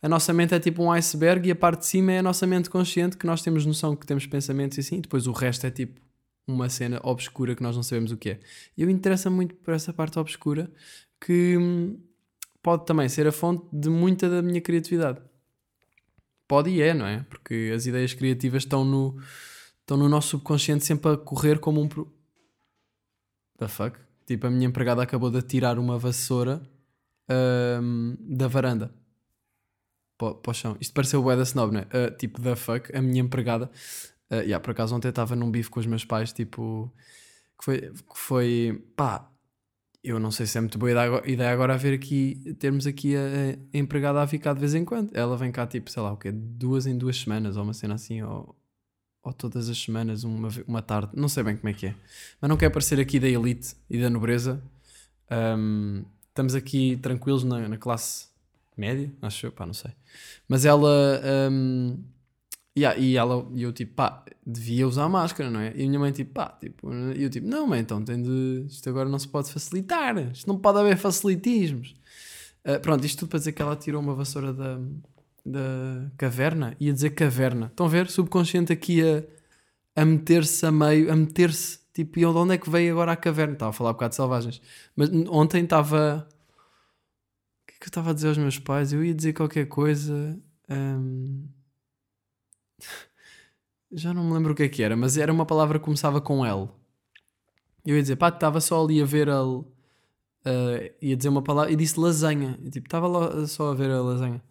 A 0.00 0.08
nossa 0.08 0.32
mente 0.32 0.54
é 0.54 0.58
tipo 0.58 0.82
um 0.82 0.90
iceberg 0.90 1.46
e 1.48 1.52
a 1.52 1.54
parte 1.54 1.80
de 1.80 1.86
cima 1.86 2.10
é 2.12 2.18
a 2.18 2.22
nossa 2.22 2.46
mente 2.46 2.68
consciente, 2.70 3.16
que 3.18 3.26
nós 3.26 3.42
temos 3.42 3.64
noção 3.66 3.94
que 3.94 4.06
temos 4.06 4.26
pensamentos 4.26 4.78
e 4.78 4.80
assim, 4.80 4.96
e 4.96 5.00
depois 5.02 5.26
o 5.28 5.32
resto 5.32 5.64
é 5.66 5.70
tipo 5.70 6.00
uma 6.48 6.68
cena 6.68 6.98
obscura 7.04 7.54
que 7.54 7.62
nós 7.62 7.76
não 7.76 7.82
sabemos 7.84 8.10
o 8.10 8.16
que 8.16 8.30
é. 8.30 8.40
E 8.76 8.82
eu 8.82 8.90
interessa 8.90 9.30
muito 9.30 9.54
por 9.56 9.74
essa 9.74 9.92
parte 9.92 10.18
obscura 10.18 10.72
que 11.20 11.56
hum, 11.56 12.00
pode 12.62 12.84
também 12.86 13.08
ser 13.08 13.26
a 13.28 13.32
fonte 13.32 13.64
de 13.72 13.88
muita 13.90 14.28
da 14.28 14.42
minha 14.42 14.60
criatividade. 14.60 15.20
Pode 16.48 16.70
e 16.70 16.82
é, 16.82 16.92
não 16.94 17.06
é? 17.06 17.24
Porque 17.28 17.70
as 17.74 17.86
ideias 17.86 18.12
criativas 18.12 18.64
estão 18.64 18.84
no, 18.84 19.16
estão 19.80 19.96
no 19.96 20.08
nosso 20.08 20.30
subconsciente 20.30 20.84
sempre 20.84 21.12
a 21.12 21.16
correr 21.16 21.58
como 21.60 21.80
um. 21.80 21.88
The 23.62 23.68
fuck? 23.68 23.96
Tipo, 24.26 24.48
a 24.48 24.50
minha 24.50 24.66
empregada 24.66 25.02
acabou 25.02 25.30
de 25.30 25.40
tirar 25.40 25.78
uma 25.78 25.96
vassoura 25.96 26.60
ahm, 27.28 28.16
da 28.18 28.48
varanda 28.48 28.92
para, 30.18 30.36
o 30.48 30.52
chão. 30.52 30.76
Isto 30.80 30.92
pareceu 30.92 31.22
bué 31.22 31.36
da 31.36 31.44
snob, 31.44 31.72
não 31.72 31.80
é? 31.80 31.86
Ah, 31.92 32.10
tipo, 32.10 32.40
the 32.42 32.56
fuck, 32.56 32.94
a 32.96 33.00
minha 33.00 33.22
empregada. 33.22 33.70
Uh, 34.30 34.42
yeah, 34.42 34.58
por 34.58 34.72
acaso 34.72 34.96
ontem 34.96 35.08
estava 35.08 35.36
num 35.36 35.50
bife 35.50 35.70
com 35.70 35.78
os 35.78 35.86
meus 35.86 36.04
pais, 36.04 36.32
tipo, 36.32 36.92
que 37.56 37.64
foi, 37.64 37.80
que 37.80 38.16
foi 38.16 38.84
pá, 38.96 39.30
eu 40.02 40.18
não 40.18 40.32
sei 40.32 40.46
se 40.46 40.58
é 40.58 40.60
muito 40.60 40.78
boa 40.78 40.90
ideia 40.90 41.52
agora, 41.52 41.74
haver 41.74 41.94
aqui, 41.94 42.56
termos 42.58 42.86
aqui 42.86 43.14
a, 43.14 43.20
a 43.74 43.78
empregada 43.78 44.20
a 44.22 44.26
ficar 44.26 44.54
de 44.54 44.60
vez 44.60 44.74
em 44.74 44.84
quando. 44.84 45.10
Ela 45.14 45.36
vem 45.36 45.52
cá, 45.52 45.66
tipo, 45.66 45.88
sei 45.90 46.02
lá, 46.02 46.12
o 46.12 46.16
quê, 46.16 46.32
duas 46.32 46.86
em 46.86 46.98
duas 46.98 47.16
semanas, 47.16 47.56
ou 47.56 47.62
uma 47.62 47.74
cena 47.74 47.94
assim, 47.94 48.22
ou, 48.22 48.56
ou 49.22 49.32
todas 49.32 49.68
as 49.68 49.78
semanas, 49.78 50.24
uma, 50.24 50.48
uma 50.66 50.82
tarde, 50.82 51.12
não 51.14 51.28
sei 51.28 51.42
bem 51.42 51.56
como 51.56 51.68
é 51.68 51.72
que 51.72 51.86
é. 51.86 51.94
Mas 52.40 52.48
não 52.48 52.56
quer 52.56 52.70
parecer 52.70 52.98
aqui 52.98 53.20
da 53.20 53.28
elite 53.28 53.76
e 53.88 54.00
da 54.00 54.10
nobreza. 54.10 54.62
Um, 55.30 56.04
estamos 56.28 56.54
aqui 56.54 56.96
tranquilos 56.96 57.44
na, 57.44 57.68
na 57.68 57.76
classe 57.76 58.26
média, 58.76 59.12
acho 59.22 59.46
eu, 59.46 59.52
pá, 59.52 59.64
não 59.64 59.74
sei. 59.74 59.92
Mas 60.48 60.64
ela. 60.64 61.20
hum, 61.50 61.98
yeah, 62.76 62.98
e 62.98 63.16
ela, 63.16 63.46
e 63.54 63.62
eu 63.62 63.72
tipo, 63.72 63.94
pá, 63.94 64.24
devia 64.44 64.88
usar 64.88 65.08
máscara, 65.08 65.50
não 65.50 65.60
é? 65.60 65.72
E 65.76 65.84
a 65.84 65.86
minha 65.86 66.00
mãe 66.00 66.10
tipo, 66.10 66.32
pá, 66.32 66.48
tipo, 66.60 66.92
e 67.14 67.22
eu 67.22 67.30
tipo, 67.30 67.46
não, 67.46 67.66
mãe, 67.66 67.80
então 67.80 68.02
tem 68.04 68.20
de. 68.20 68.66
Isto 68.68 68.88
agora 68.90 69.08
não 69.08 69.18
se 69.18 69.28
pode 69.28 69.52
facilitar, 69.52 70.18
isto 70.32 70.48
não 70.48 70.58
pode 70.58 70.78
haver 70.78 70.96
facilitismos. 70.96 71.94
Ah, 72.64 72.78
pronto, 72.78 73.04
isto 73.04 73.20
tudo 73.20 73.28
para 73.30 73.38
dizer 73.38 73.52
que 73.52 73.62
ela 73.62 73.76
tirou 73.76 74.00
uma 74.00 74.14
vassoura 74.14 74.52
da, 74.52 74.78
da 75.44 76.10
caverna, 76.16 76.76
ia 76.80 76.92
dizer 76.92 77.10
caverna. 77.10 77.66
Estão 77.66 77.86
a 77.86 77.88
ver? 77.88 78.08
Subconsciente 78.10 78.72
aqui 78.72 79.02
a, 79.02 79.24
a 80.00 80.04
meter-se 80.04 80.64
a 80.66 80.72
meio, 80.72 81.12
a 81.12 81.16
meter-se, 81.16 81.80
tipo, 81.92 82.18
e 82.18 82.22
de 82.22 82.26
onde 82.26 82.54
é 82.54 82.58
que 82.58 82.70
veio 82.70 82.92
agora 82.92 83.12
a 83.12 83.16
caverna? 83.16 83.54
Estava 83.54 83.70
a 83.70 83.72
falar 83.72 83.90
um 83.90 83.94
bocado 83.94 84.10
de 84.10 84.16
selvagens. 84.16 84.62
Mas 84.96 85.10
ontem 85.28 85.64
estava. 85.64 86.28
O 87.62 87.66
que 87.66 87.74
é 87.74 87.78
que 87.78 87.84
eu 87.84 87.88
estava 87.88 88.10
a 88.10 88.14
dizer 88.14 88.28
aos 88.28 88.38
meus 88.38 88.58
pais? 88.58 88.92
Eu 88.92 89.04
ia 89.04 89.14
dizer 89.14 89.32
qualquer 89.32 89.66
coisa. 89.66 90.38
hum, 90.70 91.48
Já 93.92 94.14
não 94.14 94.24
me 94.24 94.32
lembro 94.32 94.52
o 94.52 94.56
que 94.56 94.62
é 94.62 94.68
que 94.68 94.82
era, 94.82 94.96
mas 94.96 95.18
era 95.18 95.32
uma 95.32 95.44
palavra 95.46 95.78
que 95.78 95.84
começava 95.84 96.20
com 96.20 96.44
L. 96.46 96.68
Eu 97.84 97.96
ia 97.96 98.02
dizer, 98.02 98.16
pá, 98.16 98.28
estava 98.28 98.60
só 98.60 98.82
ali 98.82 99.02
a 99.02 99.04
ver 99.04 99.28
a. 99.28 99.44
uh, 99.44 99.62
ia 101.00 101.16
dizer 101.16 101.28
uma 101.28 101.42
palavra 101.42 101.72
e 101.72 101.76
disse 101.76 101.98
lasanha. 101.98 102.58
Tipo, 102.70 102.86
estava 102.86 103.46
só 103.46 103.70
a 103.72 103.74
ver 103.74 103.90
a 103.90 104.00
lasanha. 104.00 104.42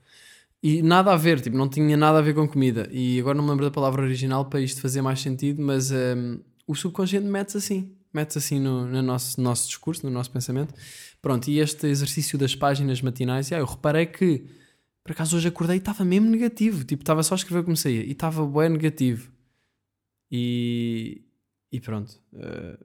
E 0.64 0.82
nada 0.84 1.12
a 1.12 1.18
ver, 1.18 1.42
tipo, 1.42 1.58
não 1.58 1.68
tinha 1.68 1.98
nada 1.98 2.20
a 2.20 2.22
ver 2.22 2.36
com 2.36 2.48
comida. 2.48 2.88
E 2.92 3.20
agora 3.20 3.36
não 3.36 3.44
me 3.44 3.50
lembro 3.50 3.66
da 3.66 3.72
palavra 3.72 4.04
original 4.04 4.46
para 4.46 4.62
isto 4.62 4.80
fazer 4.80 5.02
mais 5.02 5.20
sentido, 5.20 5.62
mas 5.62 5.92
hum, 5.92 6.40
o 6.68 6.76
subconsciente 6.76 7.26
mete-se 7.26 7.58
assim. 7.58 7.96
Mete-se 8.14 8.38
assim 8.38 8.60
no, 8.60 8.86
no 8.86 9.02
nosso, 9.02 9.42
nosso 9.42 9.68
discurso, 9.68 10.06
no 10.06 10.12
nosso 10.12 10.30
pensamento. 10.30 10.74
Pronto, 11.22 11.50
e 11.50 11.60
este 11.60 11.88
exercício 11.88 12.38
das 12.38 12.56
páginas 12.56 13.02
matinais, 13.02 13.50
yeah, 13.50 13.64
eu 13.64 13.72
reparei 13.72 14.06
que, 14.06 14.46
por 15.04 15.14
acaso 15.14 15.36
hoje 15.36 15.48
acordei 15.48 15.78
e 15.78 15.80
estava 15.80 16.06
mesmo 16.06 16.30
negativo. 16.30 16.84
Tipo, 16.84 17.02
estava 17.02 17.24
só 17.24 17.34
a 17.34 17.38
escrever 17.38 17.64
como 17.64 17.76
saía. 17.76 18.04
E 18.04 18.12
estava 18.12 18.46
bem 18.46 18.70
negativo. 18.70 19.32
E, 20.32 21.24
e 21.72 21.80
pronto. 21.80 22.22
eh, 22.36 22.78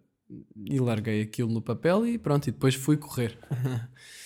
e 0.64 0.80
larguei 0.80 1.22
aquilo 1.22 1.50
no 1.52 1.60
papel 1.60 2.06
e 2.06 2.18
pronto. 2.18 2.48
E 2.48 2.52
depois 2.52 2.74
fui 2.74 2.96
correr. 2.96 3.38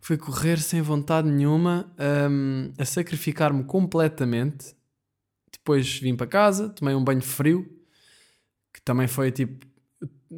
fui 0.00 0.16
correr 0.16 0.58
sem 0.58 0.80
vontade 0.80 1.28
nenhuma, 1.28 1.92
hum, 2.30 2.72
a 2.78 2.84
sacrificar-me 2.84 3.64
completamente. 3.64 4.74
Depois 5.52 5.98
vim 5.98 6.16
para 6.16 6.26
casa, 6.26 6.68
tomei 6.70 6.94
um 6.94 7.04
banho 7.04 7.22
frio, 7.22 7.68
que 8.72 8.80
também 8.80 9.06
foi 9.06 9.30
tipo. 9.30 9.68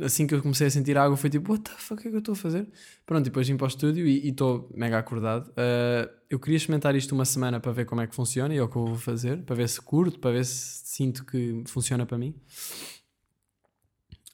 Assim 0.00 0.26
que 0.26 0.34
eu 0.34 0.40
comecei 0.40 0.66
a 0.66 0.70
sentir 0.70 0.96
água, 0.96 1.18
foi 1.18 1.28
tipo, 1.28 1.52
what 1.52 1.64
the 1.64 1.76
fuck, 1.76 2.00
o 2.00 2.02
que 2.02 2.08
é 2.08 2.10
que 2.10 2.16
eu 2.16 2.20
estou 2.20 2.32
a 2.32 2.36
fazer? 2.36 2.66
Pronto, 3.04 3.24
depois 3.24 3.46
vim 3.46 3.58
para 3.58 3.66
o 3.66 3.68
estúdio 3.68 4.06
e 4.06 4.26
estou 4.26 4.70
mega 4.74 4.98
acordado. 4.98 5.48
Uh, 5.50 6.10
eu 6.30 6.40
queria 6.40 6.56
experimentar 6.56 6.96
isto 6.96 7.14
uma 7.14 7.26
semana 7.26 7.60
para 7.60 7.72
ver 7.72 7.84
como 7.84 8.00
é 8.00 8.06
que 8.06 8.14
funciona 8.14 8.54
e 8.54 8.56
é 8.56 8.62
o 8.62 8.68
que 8.68 8.76
eu 8.76 8.86
vou 8.86 8.96
fazer, 8.96 9.42
para 9.42 9.54
ver 9.54 9.68
se 9.68 9.78
curto, 9.82 10.18
para 10.18 10.30
ver 10.30 10.46
se 10.46 10.86
sinto 10.86 11.26
que 11.26 11.62
funciona 11.66 12.06
para 12.06 12.16
mim. 12.16 12.34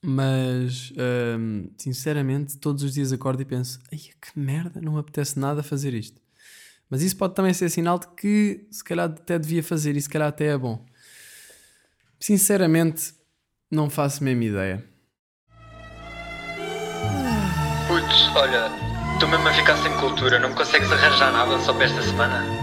Mas, 0.03 0.93
hum, 1.39 1.71
sinceramente, 1.77 2.57
todos 2.59 2.83
os 2.83 2.95
dias 2.95 3.13
acordo 3.13 3.43
e 3.43 3.45
penso: 3.45 3.81
ai 3.93 3.99
que 3.99 4.39
merda, 4.39 4.81
não 4.81 4.93
me 4.93 5.01
apetece 5.01 5.39
nada 5.39 5.63
fazer 5.63 5.93
isto. 5.95 6.21
Mas 6.89 7.03
isso 7.03 7.17
pode 7.17 7.35
também 7.35 7.53
ser 7.53 7.69
sinal 7.69 7.99
de 7.99 8.07
que 8.17 8.67
se 8.71 8.83
calhar 8.83 9.07
até 9.07 9.39
devia 9.39 9.63
fazer 9.63 9.97
e 9.97 10.01
se 10.01 10.09
calhar 10.09 10.29
até 10.29 10.47
é 10.47 10.57
bom. 10.57 10.85
Sinceramente, 12.19 13.13
não 13.71 13.91
faço 13.91 14.25
mesmo 14.25 14.43
ideia. 14.43 14.85
Putz, 17.87 18.29
olha, 18.35 18.71
estou 19.15 19.29
mesmo 19.29 19.49
a 19.49 19.53
ficar 19.53 19.77
sem 19.77 19.93
cultura, 19.99 20.39
não 20.39 20.51
me 20.51 20.55
consegues 20.55 20.91
arranjar 20.91 21.33
nada 21.33 21.59
só 21.61 21.75
para 21.75 21.85
esta 21.85 22.03
semana? 22.03 22.58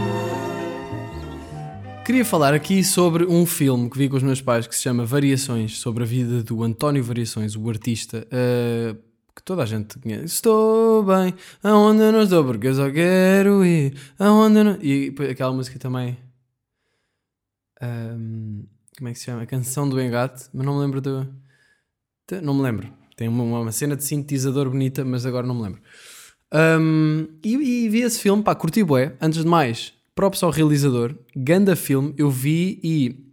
Queria 2.06 2.24
falar 2.24 2.54
aqui 2.54 2.84
sobre 2.84 3.26
um 3.26 3.48
filme 3.48 3.90
que 3.90 3.98
vi 3.98 4.08
com 4.08 4.16
os 4.16 4.22
meus 4.22 4.40
pais 4.40 4.68
que 4.68 4.76
se 4.76 4.84
chama 4.84 5.04
Variações, 5.04 5.80
sobre 5.80 6.04
a 6.04 6.06
vida 6.06 6.44
do 6.44 6.62
António 6.62 7.04
Variações, 7.04 7.56
o 7.56 7.68
artista, 7.68 8.28
eh, 8.30 8.96
que 9.36 9.42
toda 9.42 9.64
a 9.64 9.66
gente 9.66 9.98
conhece. 9.98 10.26
Estou 10.26 11.04
bem, 11.04 11.34
aonde 11.64 12.04
eu 12.04 12.12
não 12.12 12.22
estou, 12.22 12.46
porque 12.46 12.68
eu 12.68 12.76
só 12.76 12.92
quero 12.92 13.66
ir, 13.66 13.98
aonde 14.20 14.60
eu 14.60 14.64
não... 14.64 14.78
E 14.84 15.16
aquela 15.32 15.52
música 15.52 15.80
também... 15.80 16.16
ahm, 17.82 18.66
como 18.96 19.10
é 19.10 19.12
que 19.12 19.18
se 19.18 19.26
chama? 19.26 19.42
A 19.42 19.48
canção 19.48 19.90
do 19.90 20.00
engate, 20.00 20.46
mas 20.54 20.64
não 20.64 20.76
me 20.76 20.82
lembro 20.82 21.02
do... 21.02 21.28
Não 22.44 22.54
me 22.54 22.62
lembro. 22.62 22.94
Tem 23.18 23.28
uma, 23.28 23.44
uma 23.44 23.72
cena 23.72 23.96
de 23.96 24.04
sintetizador 24.04 24.70
bonita, 24.70 25.04
mas 25.04 25.26
agora 25.26 25.48
não 25.48 25.56
me 25.56 25.64
lembro. 25.64 25.82
Um, 26.54 27.28
e, 27.44 27.56
e 27.56 27.90
vi 27.90 28.02
esse 28.02 28.20
filme, 28.20 28.44
pá, 28.44 28.54
curti 28.54 28.84
bué. 28.84 29.16
Antes 29.20 29.44
de 29.44 29.50
mais, 29.50 29.95
props 30.16 30.42
ao 30.44 30.50
realizador, 30.50 31.14
ganda 31.36 31.76
filme, 31.76 32.14
eu 32.18 32.30
vi 32.30 32.80
e 32.82 33.26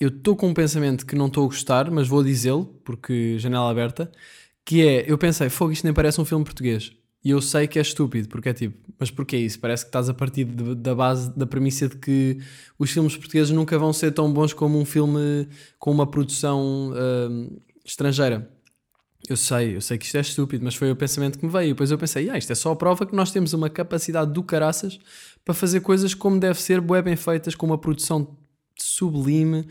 eu 0.00 0.08
estou 0.08 0.34
com 0.34 0.48
um 0.48 0.54
pensamento 0.54 1.06
que 1.06 1.14
não 1.14 1.26
estou 1.26 1.44
a 1.44 1.46
gostar, 1.46 1.90
mas 1.90 2.08
vou 2.08 2.24
dizê-lo, 2.24 2.64
porque 2.84 3.38
janela 3.38 3.70
aberta, 3.70 4.10
que 4.64 4.86
é, 4.86 5.04
eu 5.10 5.16
pensei, 5.18 5.48
fogo, 5.48 5.72
isto 5.72 5.84
nem 5.84 5.92
parece 5.94 6.20
um 6.20 6.24
filme 6.24 6.44
português. 6.44 6.92
E 7.24 7.30
eu 7.30 7.40
sei 7.40 7.68
que 7.68 7.78
é 7.78 7.82
estúpido, 7.82 8.28
porque 8.28 8.48
é 8.48 8.52
tipo, 8.52 8.76
mas 8.98 9.10
porquê 9.10 9.36
isso? 9.36 9.60
Parece 9.60 9.84
que 9.84 9.90
estás 9.90 10.08
a 10.08 10.14
partir 10.14 10.44
de- 10.44 10.74
da 10.74 10.92
base, 10.94 11.30
da 11.38 11.46
premissa 11.46 11.88
de 11.88 11.96
que 11.96 12.38
os 12.76 12.90
filmes 12.90 13.16
portugueses 13.16 13.52
nunca 13.52 13.78
vão 13.78 13.92
ser 13.92 14.10
tão 14.12 14.32
bons 14.32 14.52
como 14.52 14.76
um 14.78 14.84
filme 14.84 15.46
com 15.78 15.92
uma 15.92 16.06
produção 16.10 16.92
hum, 17.30 17.60
estrangeira. 17.84 18.50
Eu 19.28 19.36
sei, 19.36 19.76
eu 19.76 19.80
sei 19.80 19.98
que 19.98 20.04
isto 20.04 20.16
é 20.16 20.20
estúpido, 20.20 20.64
mas 20.64 20.74
foi 20.74 20.90
o 20.90 20.96
pensamento 20.96 21.38
que 21.38 21.46
me 21.46 21.52
veio. 21.52 21.66
E 21.66 21.68
depois 21.68 21.92
eu 21.92 21.98
pensei, 21.98 22.28
ah, 22.28 22.36
isto 22.36 22.50
é 22.50 22.56
só 22.56 22.72
a 22.72 22.76
prova 22.76 23.06
que 23.06 23.14
nós 23.14 23.30
temos 23.30 23.52
uma 23.52 23.70
capacidade 23.70 24.32
do 24.32 24.42
caraças 24.42 24.98
para 25.44 25.54
fazer 25.54 25.80
coisas 25.80 26.14
como 26.14 26.38
deve 26.38 26.60
ser, 26.60 26.80
bué 26.80 27.02
bem 27.02 27.16
feitas, 27.16 27.54
com 27.54 27.66
uma 27.66 27.78
produção 27.78 28.36
sublime, 28.78 29.66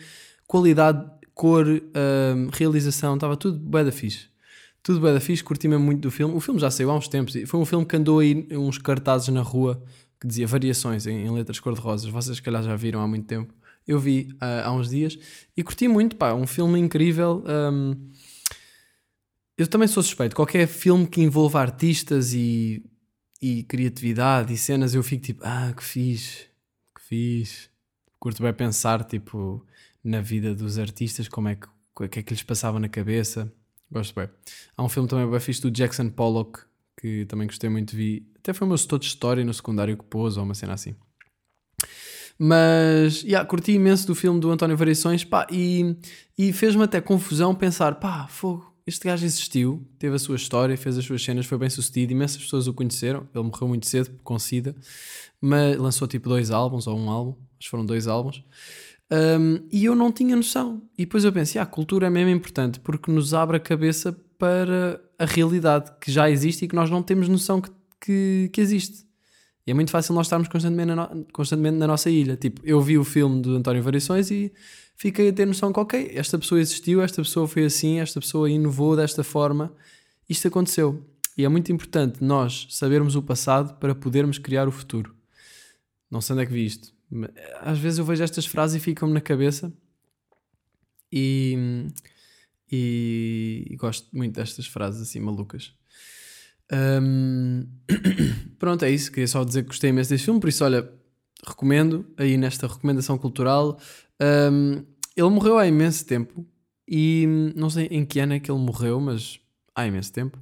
qualidade, 0.47 1.09
cor, 1.33 1.65
hum, 1.67 2.49
realização, 2.51 3.15
estava 3.15 3.37
tudo 3.37 3.57
bué 3.57 3.83
da 3.83 3.91
fixe. 3.91 4.29
Tudo 4.83 4.99
bué 4.99 5.13
da 5.13 5.19
fixe, 5.19 5.43
curti 5.43 5.67
mesmo 5.67 5.85
muito 5.85 6.01
do 6.01 6.11
filme. 6.11 6.35
O 6.35 6.39
filme 6.39 6.59
já 6.59 6.71
saiu 6.71 6.91
há 6.91 6.95
uns 6.95 7.07
tempos. 7.07 7.35
Foi 7.45 7.59
um 7.59 7.65
filme 7.65 7.85
que 7.85 7.95
andou 7.95 8.19
aí 8.19 8.47
uns 8.51 8.77
cartazes 8.77 9.29
na 9.29 9.41
rua 9.41 9.81
que 10.19 10.27
dizia 10.27 10.45
variações 10.47 11.07
em, 11.07 11.25
em 11.25 11.31
letras 11.31 11.59
cor-de-rosas. 11.59 12.09
Vocês 12.09 12.37
se 12.37 12.41
calhar 12.43 12.63
já 12.63 12.75
viram 12.75 13.01
há 13.01 13.07
muito 13.07 13.25
tempo. 13.25 13.53
Eu 13.87 13.99
vi 13.99 14.35
ah, 14.39 14.63
há 14.65 14.71
uns 14.71 14.89
dias 14.89 15.17
e 15.55 15.63
curti 15.63 15.87
muito, 15.87 16.15
pá, 16.15 16.33
um 16.33 16.47
filme 16.47 16.79
incrível. 16.79 17.43
hum, 17.47 17.95
eu 19.57 19.67
também 19.67 19.87
sou 19.87 20.01
suspeito. 20.01 20.35
Qualquer 20.35 20.67
filme 20.67 21.05
que 21.05 21.21
envolva 21.21 21.59
artistas 21.59 22.33
e, 22.33 22.83
e 23.41 23.63
criatividade 23.63 24.53
e 24.53 24.57
cenas, 24.57 24.93
eu 24.93 25.01
fico 25.01 25.23
tipo, 25.23 25.41
ah, 25.43 25.73
que 25.75 25.83
fixe, 25.83 26.45
que 26.95 27.01
fixe. 27.01 27.69
Curto 28.19 28.43
bem 28.43 28.53
pensar, 28.53 29.03
tipo, 29.03 29.65
na 30.03 30.21
vida 30.21 30.53
dos 30.53 30.77
artistas, 30.77 31.27
como 31.27 31.47
é 31.47 31.55
que, 31.55 31.67
o 31.67 32.07
que 32.07 32.19
é 32.19 32.23
que 32.23 32.33
lhes 32.33 32.43
passava 32.43 32.79
na 32.79 32.87
cabeça. 32.87 33.51
Gosto 33.91 34.13
bem. 34.13 34.29
Há 34.77 34.83
um 34.83 34.89
filme 34.89 35.09
também 35.09 35.29
bem 35.29 35.39
fixe 35.39 35.61
do 35.61 35.71
Jackson 35.71 36.09
Pollock, 36.09 36.59
que 36.99 37.25
também 37.25 37.47
gostei 37.47 37.69
muito 37.69 37.95
ver. 37.95 38.23
Até 38.37 38.53
foi 38.53 38.65
o 38.65 38.69
meu 38.69 38.77
setor 38.77 38.99
de 38.99 39.07
história 39.07 39.43
no 39.43 39.53
secundário 39.53 39.97
que 39.97 40.03
pôs, 40.03 40.37
ou 40.37 40.43
uma 40.43 40.53
cena 40.53 40.73
assim. 40.73 40.95
Mas, 42.37 43.23
yeah, 43.23 43.47
curti 43.47 43.73
imenso 43.73 44.07
do 44.07 44.15
filme 44.15 44.39
do 44.39 44.51
António 44.51 44.77
Variações, 44.77 45.23
pá, 45.23 45.45
e, 45.51 45.95
e 46.37 46.53
fez-me 46.53 46.83
até 46.83 47.01
confusão 47.01 47.53
pensar, 47.53 47.95
pá, 47.95 48.27
fogo, 48.27 48.70
este 48.87 49.05
gajo 49.07 49.25
existiu, 49.25 49.87
teve 49.99 50.15
a 50.15 50.19
sua 50.19 50.35
história, 50.35 50.75
fez 50.77 50.97
as 50.97 51.05
suas 51.05 51.23
cenas, 51.23 51.45
foi 51.45 51.57
bem 51.57 51.69
sucedido, 51.69 52.11
imensas 52.11 52.41
pessoas 52.41 52.67
o 52.67 52.73
conheceram, 52.73 53.27
ele 53.33 53.43
morreu 53.43 53.67
muito 53.67 53.85
cedo, 53.87 54.11
com 54.23 54.37
SIDA, 54.39 54.75
mas 55.39 55.77
lançou 55.77 56.07
tipo 56.07 56.27
dois 56.29 56.51
álbuns, 56.51 56.87
ou 56.87 56.97
um 56.97 57.09
álbum, 57.09 57.31
acho 57.31 57.67
que 57.67 57.69
foram 57.69 57.85
dois 57.85 58.07
álbuns, 58.07 58.43
Um, 59.13 59.67
e 59.69 59.83
eu 59.83 59.93
não 59.93 60.09
tinha 60.09 60.37
noção. 60.37 60.81
E 60.97 61.03
depois 61.03 61.25
eu 61.25 61.33
pensei, 61.33 61.59
ah, 61.59 61.63
a 61.63 61.67
cultura 61.67 62.07
é 62.07 62.09
mesmo 62.09 62.29
importante, 62.31 62.79
porque 62.79 63.11
nos 63.11 63.33
abre 63.33 63.57
a 63.57 63.59
cabeça 63.59 64.13
para 64.39 65.01
a 65.19 65.25
realidade 65.25 65.91
que 65.99 66.09
já 66.09 66.29
existe 66.29 66.63
e 66.63 66.67
que 66.69 66.73
nós 66.75 66.89
não 66.89 67.03
temos 67.03 67.27
noção 67.27 67.59
que, 67.59 67.69
que, 67.99 68.49
que 68.53 68.61
existe. 68.61 69.05
E 69.67 69.71
é 69.71 69.73
muito 69.73 69.91
fácil 69.91 70.15
nós 70.15 70.27
estarmos 70.27 70.47
constantemente 70.47 70.95
na, 70.95 71.13
no- 71.13 71.25
constantemente 71.33 71.75
na 71.77 71.87
nossa 71.87 72.09
ilha. 72.09 72.37
Tipo, 72.37 72.61
eu 72.63 72.79
vi 72.79 72.97
o 72.97 73.03
filme 73.03 73.41
do 73.41 73.53
António 73.57 73.83
Variações 73.83 74.31
e 74.31 74.49
fiquei 75.01 75.29
a 75.29 75.33
ter 75.33 75.47
noção 75.47 75.73
que, 75.73 75.79
ok, 75.79 76.11
esta 76.13 76.37
pessoa 76.37 76.61
existiu, 76.61 77.01
esta 77.01 77.23
pessoa 77.23 77.47
foi 77.47 77.65
assim, 77.65 77.99
esta 77.99 78.19
pessoa 78.19 78.47
inovou 78.47 78.95
desta 78.95 79.23
forma, 79.23 79.73
isto 80.29 80.47
aconteceu. 80.47 81.03
E 81.35 81.43
é 81.43 81.49
muito 81.49 81.71
importante 81.71 82.23
nós 82.23 82.67
sabermos 82.69 83.15
o 83.15 83.23
passado 83.23 83.79
para 83.79 83.95
podermos 83.95 84.37
criar 84.37 84.67
o 84.67 84.71
futuro. 84.71 85.15
Não 86.09 86.21
sei 86.21 86.35
onde 86.35 86.43
é 86.43 86.45
que 86.45 86.53
vi 86.53 86.65
isto. 86.65 86.93
mas, 87.09 87.31
Às 87.61 87.79
vezes 87.79 87.97
eu 87.97 88.05
vejo 88.05 88.23
estas 88.23 88.45
frases 88.45 88.79
e 88.79 88.79
ficam-me 88.79 89.11
na 89.11 89.21
cabeça 89.21 89.73
e, 91.11 91.87
e, 92.71 93.65
e 93.71 93.75
gosto 93.77 94.07
muito 94.15 94.35
destas 94.35 94.67
frases 94.67 95.01
assim 95.01 95.19
malucas. 95.19 95.73
Hum, 96.71 97.67
pronto, 98.59 98.85
é 98.85 98.91
isso. 98.91 99.11
Queria 99.11 99.27
só 99.27 99.43
dizer 99.43 99.63
que 99.63 99.69
gostei 99.69 99.89
imenso 99.89 100.11
deste 100.11 100.25
filme, 100.25 100.39
por 100.39 100.47
isso, 100.47 100.63
olha, 100.63 100.87
recomendo 101.43 102.05
aí 102.17 102.37
nesta 102.37 102.67
recomendação 102.67 103.17
cultural. 103.17 103.79
Hum, 104.21 104.85
ele 105.15 105.29
morreu 105.29 105.57
há 105.57 105.67
imenso 105.67 106.05
tempo 106.05 106.45
e 106.87 107.25
não 107.55 107.69
sei 107.69 107.87
em 107.91 108.05
que 108.05 108.19
ano 108.19 108.33
é 108.33 108.39
que 108.39 108.51
ele 108.51 108.59
morreu, 108.59 108.99
mas 108.99 109.39
há 109.75 109.85
imenso 109.85 110.11
tempo. 110.11 110.37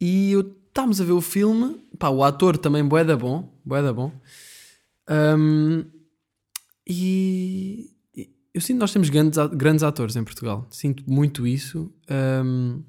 E 0.00 0.32
estávamos 0.68 1.00
a 1.00 1.04
ver 1.04 1.12
o 1.12 1.20
filme, 1.20 1.80
pá, 1.98 2.08
o 2.08 2.24
ator 2.24 2.56
também 2.56 2.86
da 2.88 3.16
bom, 3.16 3.52
bué 3.64 3.82
da 3.82 3.92
bom. 3.92 4.12
Um, 5.08 5.84
e 6.88 7.90
eu 8.54 8.60
sinto 8.60 8.76
que 8.76 8.80
nós 8.80 8.92
temos 8.92 9.08
grandes, 9.08 9.38
grandes 9.54 9.82
atores 9.82 10.16
em 10.16 10.24
Portugal, 10.24 10.66
sinto 10.70 11.02
muito 11.06 11.46
isso. 11.46 11.92
um, 12.44 12.82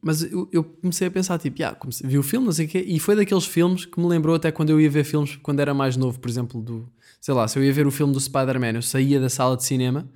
mas 0.00 0.22
eu, 0.22 0.48
eu 0.50 0.64
comecei 0.64 1.06
a 1.06 1.10
pensar, 1.10 1.38
tipo, 1.38 1.60
yeah, 1.60 1.76
comecei, 1.78 2.08
vi 2.08 2.18
o 2.18 2.22
filme, 2.22 2.46
não 2.46 2.52
sei 2.52 2.66
o 2.66 2.68
quê, 2.68 2.82
e 2.86 2.98
foi 2.98 3.14
daqueles 3.14 3.44
filmes 3.44 3.84
que 3.84 4.00
me 4.00 4.06
lembrou 4.06 4.34
até 4.34 4.50
quando 4.50 4.70
eu 4.70 4.80
ia 4.80 4.88
ver 4.88 5.04
filmes 5.04 5.36
quando 5.36 5.60
era 5.60 5.74
mais 5.74 5.96
novo, 5.96 6.18
por 6.18 6.30
exemplo, 6.30 6.62
do, 6.62 6.90
sei 7.22 7.34
lá, 7.34 7.46
se 7.46 7.56
eu 7.56 7.64
ia 7.64 7.72
ver 7.72 7.86
o 7.86 7.90
filme 7.92 8.12
do 8.12 8.20
Spider-Man, 8.20 8.72
eu 8.72 8.82
saía 8.82 9.20
da 9.20 9.28
sala 9.28 9.56
de 9.56 9.64
cinema 9.64 10.08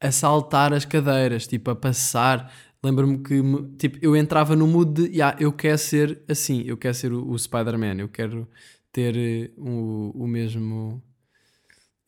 a 0.00 0.10
saltar 0.10 0.72
as 0.72 0.84
cadeiras, 0.84 1.46
tipo, 1.46 1.70
a 1.70 1.76
passar. 1.76 2.52
Lembro-me 2.82 3.18
que, 3.18 3.40
tipo, 3.78 3.98
eu 4.02 4.16
entrava 4.16 4.56
no 4.56 4.66
mood 4.66 4.92
de, 4.92 5.16
yeah, 5.16 5.36
eu 5.40 5.52
quero 5.52 5.78
ser 5.78 6.20
assim, 6.28 6.64
eu 6.66 6.76
quero 6.76 6.94
ser 6.94 7.12
o, 7.12 7.30
o 7.30 7.38
Spider-Man, 7.38 8.00
eu 8.00 8.08
quero 8.08 8.48
ter 8.92 9.16
eh, 9.16 9.50
o, 9.56 10.12
o 10.14 10.26
mesmo. 10.26 11.00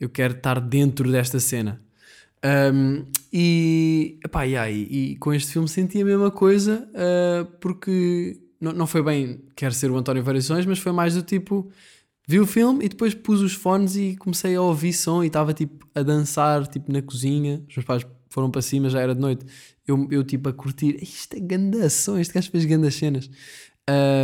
Eu 0.01 0.09
quero 0.09 0.35
estar 0.35 0.61
dentro 0.61 1.11
desta 1.11 1.39
cena. 1.39 1.81
Um, 2.45 3.07
e, 3.33 4.19
epá, 4.25 4.43
yeah, 4.43 4.69
e, 4.69 5.13
e 5.13 5.17
com 5.17 5.33
este 5.33 5.53
filme 5.53 5.69
senti 5.69 6.03
a 6.03 6.05
mesma 6.05 6.31
coisa, 6.31 6.89
uh, 6.91 7.45
porque 7.61 8.41
não, 8.61 8.73
não 8.73 8.87
foi 8.87 9.03
bem 9.03 9.45
quero 9.55 9.75
ser 9.75 9.91
o 9.91 9.97
António 9.97 10.25
Variações, 10.25 10.67
mas 10.67 10.79
foi 10.81 10.91
mais 10.91 11.15
do 11.15 11.23
tipo 11.23 11.71
vi 12.31 12.39
o 12.39 12.47
filme 12.47 12.85
e 12.85 12.89
depois 12.89 13.13
pus 13.13 13.41
os 13.41 13.55
fones 13.55 13.97
e 13.97 14.15
comecei 14.17 14.55
a 14.55 14.63
ouvir 14.63 14.93
som 14.93 15.25
e 15.25 15.27
estava 15.27 15.53
tipo 15.53 15.85
a 15.93 16.01
dançar 16.03 16.65
tipo 16.69 16.93
na 16.93 17.03
cozinha. 17.03 17.61
Os 17.69 17.75
meus 17.77 17.85
pais 17.85 18.07
foram 18.29 18.49
para 18.49 18.63
cima, 18.63 18.89
já 18.89 19.01
era 19.01 19.17
de 19.17 19.21
noite. 19.21 19.45
Eu, 19.85 20.07
eu 20.13 20.23
tipo 20.23 20.49
a 20.49 20.53
curtir, 20.53 20.97
isto 21.03 21.35
é 21.37 21.41
ganda 21.41 21.91
som, 21.91 22.17
este 22.19 22.33
gajo 22.33 22.49
fez 22.53 22.65
grandes 22.65 22.95
cenas. 22.95 23.29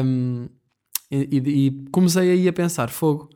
Um, 0.04 0.48
e, 1.10 1.16
e- 1.36 1.66
e 1.66 1.84
comecei 1.90 2.30
aí 2.30 2.46
a 2.46 2.52
pensar: 2.52 2.90
fogo, 2.90 3.28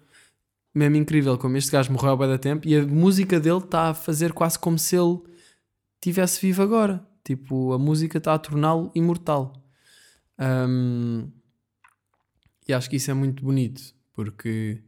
mesmo 0.73 0.95
incrível 0.95 1.37
como 1.37 1.57
este 1.57 1.73
gajo 1.73 1.93
morreu 1.93 2.13
há 2.13 2.17
bué 2.17 2.29
da 2.29 2.39
tempo 2.39 2.69
e 2.69 2.77
a 2.77 2.87
música 2.87 3.41
dele 3.41 3.59
está 3.59 3.89
a 3.91 3.95
fazer 3.95 4.33
quase 4.33 4.57
como 4.57 4.79
se 4.79 4.95
ele 4.97 5.19
tivesse 6.01 6.41
vivo 6.41 6.63
agora. 6.63 7.05
Tipo, 7.25 7.73
a 7.73 7.79
música 7.79 8.19
está 8.19 8.35
a 8.35 8.39
torná-lo 8.39 8.93
imortal. 8.95 9.53
Um, 10.39 11.29
e 12.69 12.73
acho 12.73 12.89
que 12.89 12.97
isso 12.97 13.11
é 13.11 13.15
muito 13.15 13.43
bonito 13.45 13.99
porque 14.27 14.83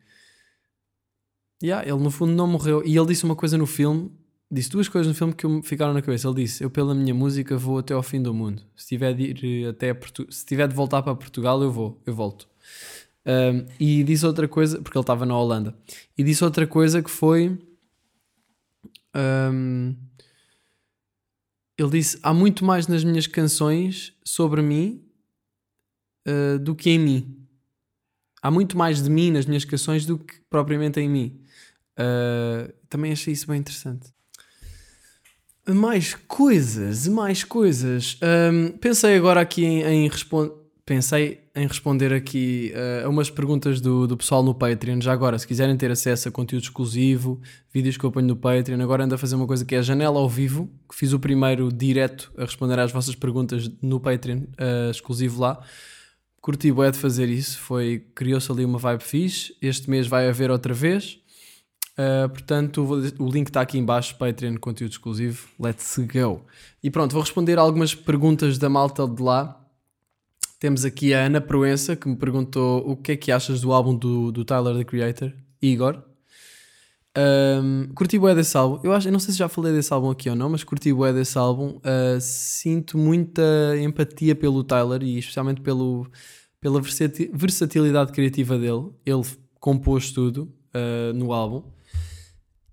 yeah, 1.63 1.87
ele 1.89 2.03
no 2.03 2.11
fundo 2.11 2.33
não 2.33 2.47
morreu. 2.47 2.83
E 2.85 2.97
ele 2.97 3.07
disse 3.07 3.25
uma 3.25 3.37
coisa 3.37 3.57
no 3.57 3.67
filme, 3.67 4.11
disse 4.51 4.69
duas 4.71 4.89
coisas 4.89 5.07
no 5.09 5.15
filme 5.15 5.33
que 5.33 5.47
me 5.47 5.63
ficaram 5.63 5.95
na 5.95 6.03
cabeça. 6.03 6.29
Ele 6.29 6.43
disse: 6.43 6.63
Eu, 6.63 6.71
pela 6.71 6.95
minha 6.95 7.15
música, 7.15 7.57
vou 7.57 7.79
até 7.79 7.95
ao 7.95 8.03
fim 8.03 8.21
do 8.21 8.35
mundo. 8.35 8.63
Se 8.77 8.89
tiver 8.89 9.15
de 9.15 9.23
ir 9.23 9.65
eh, 9.67 9.69
até 9.69 9.95
Portu- 9.95 10.31
se 10.31 10.45
tiver 10.45 10.69
de 10.69 10.75
voltar 10.75 11.03
para 11.03 11.15
Portugal, 11.15 11.63
eu 11.63 11.71
vou, 11.71 12.01
eu 12.05 12.15
volto. 12.15 12.49
Um, 13.25 13.65
e 13.79 14.03
disse 14.03 14.27
outra 14.27 14.49
coisa, 14.49 14.83
porque 14.83 14.99
ele 14.99 15.03
estava 15.03 15.25
na 15.25 15.39
Holanda, 15.39 15.77
e 16.19 16.25
disse 16.25 16.43
outra 16.45 16.67
coisa 16.67 17.01
que 17.03 17.11
foi. 17.11 17.57
um, 19.15 19.95
ele 21.79 21.91
disse: 21.91 22.19
Há 22.23 22.35
muito 22.35 22.65
mais 22.65 22.87
nas 22.87 23.05
minhas 23.05 23.27
canções 23.27 24.13
sobre 24.25 24.61
mim 24.63 25.05
uh, 26.27 26.59
do 26.59 26.75
que 26.75 26.91
em 26.91 26.99
mim. 26.99 27.42
Há 28.43 28.51
muito 28.51 28.77
mais 28.77 29.01
de 29.01 29.09
mim 29.09 29.31
nas 29.31 29.47
minhas 29.47 29.65
canções 29.65 30.05
do 30.05 30.19
que 30.19 30.35
propriamente 30.51 30.99
em 30.99 31.09
mim. 31.09 31.41
Uh, 31.93 32.73
também 32.89 33.13
achei 33.13 33.33
isso 33.33 33.47
bem 33.47 33.61
interessante. 33.61 34.09
Mais 35.69 36.15
coisas, 36.27 37.07
mais 37.07 37.45
coisas. 37.45 38.19
Um, 38.21 38.77
pensei 38.79 39.17
agora 39.17 39.41
aqui 39.41 39.65
em, 39.65 39.83
em 39.83 40.09
responder. 40.09 40.61
Pensei 40.85 41.43
em 41.55 41.65
responder 41.65 42.13
aqui 42.13 42.73
uh, 42.75 43.07
a 43.07 43.09
umas 43.09 43.31
perguntas 43.31 43.81
do, 43.81 44.05
do 44.09 44.17
pessoal 44.17 44.43
no 44.43 44.53
Patreon. 44.53 45.01
Já 45.01 45.13
agora, 45.13 45.39
se 45.39 45.47
quiserem 45.47 45.77
ter 45.77 45.93
acesso 45.93 46.29
a 46.29 46.33
conteúdo 46.33 46.65
exclusivo, 46.65 47.41
vídeos 47.73 47.97
que 47.97 48.03
eu 48.03 48.11
ponho 48.11 48.27
no 48.27 48.35
Patreon, 48.35 48.81
agora 48.83 49.05
ando 49.05 49.15
a 49.15 49.19
fazer 49.19 49.37
uma 49.37 49.47
coisa 49.47 49.65
que 49.65 49.77
é 49.77 49.79
a 49.79 49.83
janela 49.83 50.19
ao 50.19 50.29
vivo, 50.29 50.69
que 50.89 50.97
fiz 50.97 51.13
o 51.13 51.21
primeiro 51.21 51.73
direto 51.73 52.33
a 52.37 52.43
responder 52.43 52.81
às 52.81 52.91
vossas 52.91 53.15
perguntas 53.15 53.71
no 53.81 54.01
Patreon, 54.01 54.39
uh, 54.39 54.91
exclusivo 54.91 55.41
lá. 55.41 55.65
Curti 56.43 56.71
bué 56.73 56.91
de 56.91 56.99
fazer 56.99 57.29
isso, 57.29 57.59
foi, 57.61 58.05
criou-se 58.15 58.51
ali 58.53 58.65
uma 58.65 58.79
vibe 58.79 59.03
fixe. 59.03 59.57
Este 59.63 59.89
mês 59.89 60.07
vai 60.09 60.29
haver 60.29 60.51
outra 60.51 60.75
vez. 60.75 61.19
Uh, 61.93 62.29
portanto, 62.29 62.85
vou- 62.85 62.99
o 63.21 63.31
link 63.31 63.47
está 63.47 63.61
aqui 63.61 63.79
em 63.79 63.85
baixo, 63.85 64.17
Patreon, 64.19 64.57
conteúdo 64.57 64.91
exclusivo. 64.91 65.47
Let's 65.61 65.97
go. 65.99 66.43
E 66.83 66.91
pronto, 66.91 67.13
vou 67.13 67.21
responder 67.23 67.59
algumas 67.59 67.95
perguntas 67.95 68.59
da 68.59 68.69
malta 68.69 69.07
de 69.07 69.23
lá. 69.23 69.59
Temos 70.59 70.85
aqui 70.85 71.15
a 71.15 71.27
Ana 71.27 71.41
Proença, 71.41 71.95
que 71.95 72.09
me 72.09 72.17
perguntou 72.17 72.83
o 72.91 72.97
que 72.97 73.13
é 73.13 73.17
que 73.17 73.31
achas 73.31 73.61
do 73.61 73.73
álbum 73.73 73.95
do, 73.95 74.33
do 74.33 74.45
Tyler, 74.45 74.77
the 74.77 74.85
Creator, 74.85 75.33
Igor. 75.61 76.03
Um, 77.17 77.89
curti 77.95 78.19
bué 78.19 78.35
desse 78.35 78.57
álbum. 78.57 78.81
Eu, 78.83 78.93
acho, 78.93 79.09
eu 79.09 79.13
não 79.13 79.19
sei 79.19 79.33
se 79.33 79.39
já 79.39 79.49
falei 79.49 79.73
desse 79.73 79.93
álbum 79.93 80.11
aqui 80.11 80.31
ou 80.31 80.37
não, 80.37 80.49
mas 80.49 80.65
curti 80.65 80.93
bué 80.93 81.13
desse 81.13 81.37
álbum. 81.37 81.77
Uh, 81.79 82.19
sinto 82.21 82.97
muita 82.97 83.43
empatia 83.81 84.35
pelo 84.35 84.65
Tyler 84.65 85.03
e 85.03 85.19
especialmente 85.19 85.61
pelo, 85.61 86.07
pela 86.61 86.81
versati- 86.81 87.31
versatilidade 87.35 88.13
criativa 88.13 88.59
dele. 88.59 88.91
Ele 89.05 89.23
compôs 89.61 90.11
tudo 90.11 90.53
uh, 90.75 91.13
no 91.15 91.33
álbum. 91.33 91.63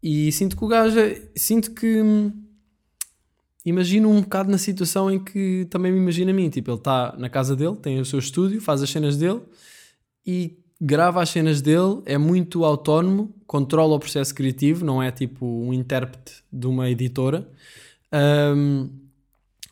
E 0.01 0.31
sinto 0.31 0.55
que 0.55 0.63
o 0.63 0.67
gajo. 0.67 0.97
é- 0.99 1.21
Sinto 1.35 1.71
que. 1.73 2.01
hum, 2.01 2.31
Imagino 3.65 4.09
um 4.09 4.21
bocado 4.21 4.49
na 4.49 4.57
situação 4.57 5.11
em 5.11 5.21
que 5.21 5.67
também 5.69 5.91
me 5.91 5.97
imagino 5.99 6.31
a 6.31 6.33
mim. 6.33 6.49
Tipo, 6.49 6.71
ele 6.71 6.77
está 6.77 7.13
na 7.19 7.29
casa 7.29 7.57
dele, 7.57 7.75
tem 7.75 7.99
o 7.99 8.05
seu 8.05 8.17
estúdio, 8.17 8.61
faz 8.61 8.81
as 8.81 8.89
cenas 8.89 9.17
dele 9.17 9.41
e 10.25 10.57
grava 10.79 11.21
as 11.21 11.29
cenas 11.29 11.61
dele. 11.61 12.01
É 12.05 12.17
muito 12.17 12.63
autónomo, 12.63 13.33
controla 13.45 13.95
o 13.95 13.99
processo 13.99 14.33
criativo, 14.33 14.85
não 14.85 15.01
é 15.01 15.11
tipo 15.11 15.45
um 15.45 15.73
intérprete 15.73 16.43
de 16.51 16.67
uma 16.67 16.89
editora. 16.89 17.49
Ahm, 18.11 18.89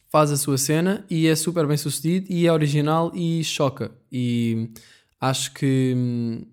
faz 0.10 0.32
a 0.32 0.38
sua 0.38 0.58
cena 0.58 1.06
e 1.10 1.28
é 1.28 1.36
super 1.36 1.68
bem 1.68 1.78
sucedido 1.78 2.28
e 2.30 2.48
é 2.48 2.52
original 2.52 3.12
e 3.14 3.44
choca. 3.44 3.92
E 4.12 4.70
acho 5.20 5.54
que 5.54 5.94
hum, 5.96 6.46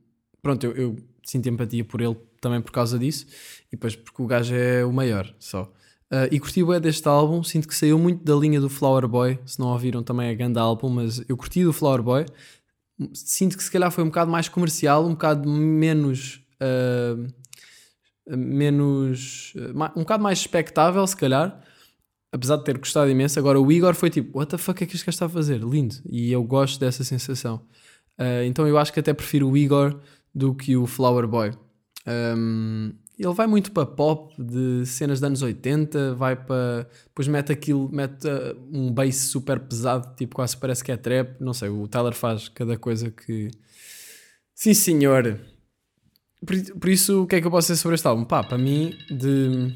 pronto, 0.43 0.64
eu, 0.64 0.73
eu 0.73 0.97
sinto 1.25 1.49
empatia 1.49 1.85
por 1.85 2.01
ele 2.01 2.17
também 2.40 2.61
por 2.61 2.73
causa 2.73 2.99
disso 2.99 3.27
e 3.69 3.77
depois 3.77 3.97
porque 3.97 4.23
o 4.23 4.27
gajo 4.27 4.55
é 4.55 4.85
o 4.85 4.93
maior 4.93 5.35
só. 5.38 5.73
Ah, 6.11 6.29
e 6.31 6.38
curti 6.38 6.62
bem 6.62 6.81
deste 6.81 7.09
álbum, 7.09 7.43
sinto 7.43 7.67
que 7.67 7.75
saiu 7.75 7.99
muito 7.99 8.23
da 8.23 8.37
linha 8.37 8.61
do 8.61 8.69
Flower 8.69 9.09
Boy. 9.09 9.37
Se 9.45 9.59
não 9.59 9.69
ouviram, 9.69 10.01
também 10.01 10.29
é 10.29 10.35
grande 10.35 10.61
álbum, 10.61 10.88
mas 10.88 11.21
eu 11.29 11.37
curti 11.37 11.64
do 11.64 11.73
Flower 11.73 12.03
Boy. 12.03 12.27
Sinto 13.12 13.57
que 13.57 13.64
se 13.64 13.70
calhar 13.70 13.90
foi 13.90 14.04
um 14.04 14.09
bocado 14.09 14.30
mais 14.30 14.48
comercial, 14.48 15.04
um 15.07 15.11
bocado 15.11 15.48
menos. 15.48 16.40
ah, 16.61 18.37
menos. 18.37 19.52
ah, 19.80 19.92
um 19.96 20.00
bocado 20.00 20.22
mais 20.22 20.38
expectável, 20.38 21.07
se 21.07 21.16
calhar 21.16 21.62
apesar 22.35 22.57
de 22.57 22.64
ter 22.64 22.76
gostado 22.76 23.09
imenso, 23.09 23.38
agora 23.38 23.61
o 23.61 23.70
Igor 23.70 23.94
foi 23.94 24.11
tipo, 24.11 24.38
what 24.38 24.50
the 24.50 24.59
fuck 24.59 24.83
é 24.83 24.87
que 24.87 24.96
gajo 24.96 25.09
está 25.09 25.26
a 25.26 25.28
fazer? 25.28 25.61
Lindo. 25.61 25.94
E 26.11 26.33
eu 26.33 26.42
gosto 26.42 26.80
dessa 26.80 27.04
sensação. 27.04 27.62
Uh, 28.18 28.42
então 28.44 28.66
eu 28.66 28.76
acho 28.76 28.92
que 28.92 28.98
até 28.98 29.14
prefiro 29.14 29.48
o 29.48 29.57
Igor 29.57 30.00
do 30.35 30.52
que 30.52 30.76
o 30.76 30.85
Flower 30.85 31.28
Boy. 31.28 31.52
Um, 32.04 32.92
ele 33.18 33.33
vai 33.33 33.46
muito 33.46 33.70
para 33.70 33.87
pop 33.87 34.35
de 34.42 34.85
cenas 34.87 35.20
dos 35.20 35.27
anos 35.27 35.42
80, 35.42 36.14
vai 36.14 36.35
para. 36.35 36.88
Depois 37.07 37.29
mete 37.29 37.53
aquilo, 37.53 37.88
mete 37.92 38.27
uh, 38.27 38.59
um 38.72 38.92
bass 38.92 39.16
super 39.16 39.61
pesado, 39.61 40.14
tipo 40.16 40.35
quase 40.35 40.57
parece 40.57 40.83
que 40.83 40.90
é 40.90 40.96
trap. 40.96 41.40
Não 41.40 41.53
sei, 41.53 41.68
o 41.68 41.87
Tyler 41.87 42.12
faz 42.12 42.48
cada 42.48 42.77
coisa 42.77 43.11
que. 43.11 43.50
Sim, 44.55 44.74
senhor. 44.74 45.40
Por, 46.44 46.79
por 46.79 46.88
isso, 46.88 47.22
o 47.22 47.27
que 47.27 47.37
é 47.37 47.40
que 47.40 47.46
eu 47.46 47.50
posso 47.50 47.68
dizer 47.68 47.81
sobre 47.81 47.94
este 47.94 48.07
álbum? 48.07 48.24
Pá, 48.24 48.42
para 48.42 48.59
mim, 48.59 48.92
de. 49.09 49.72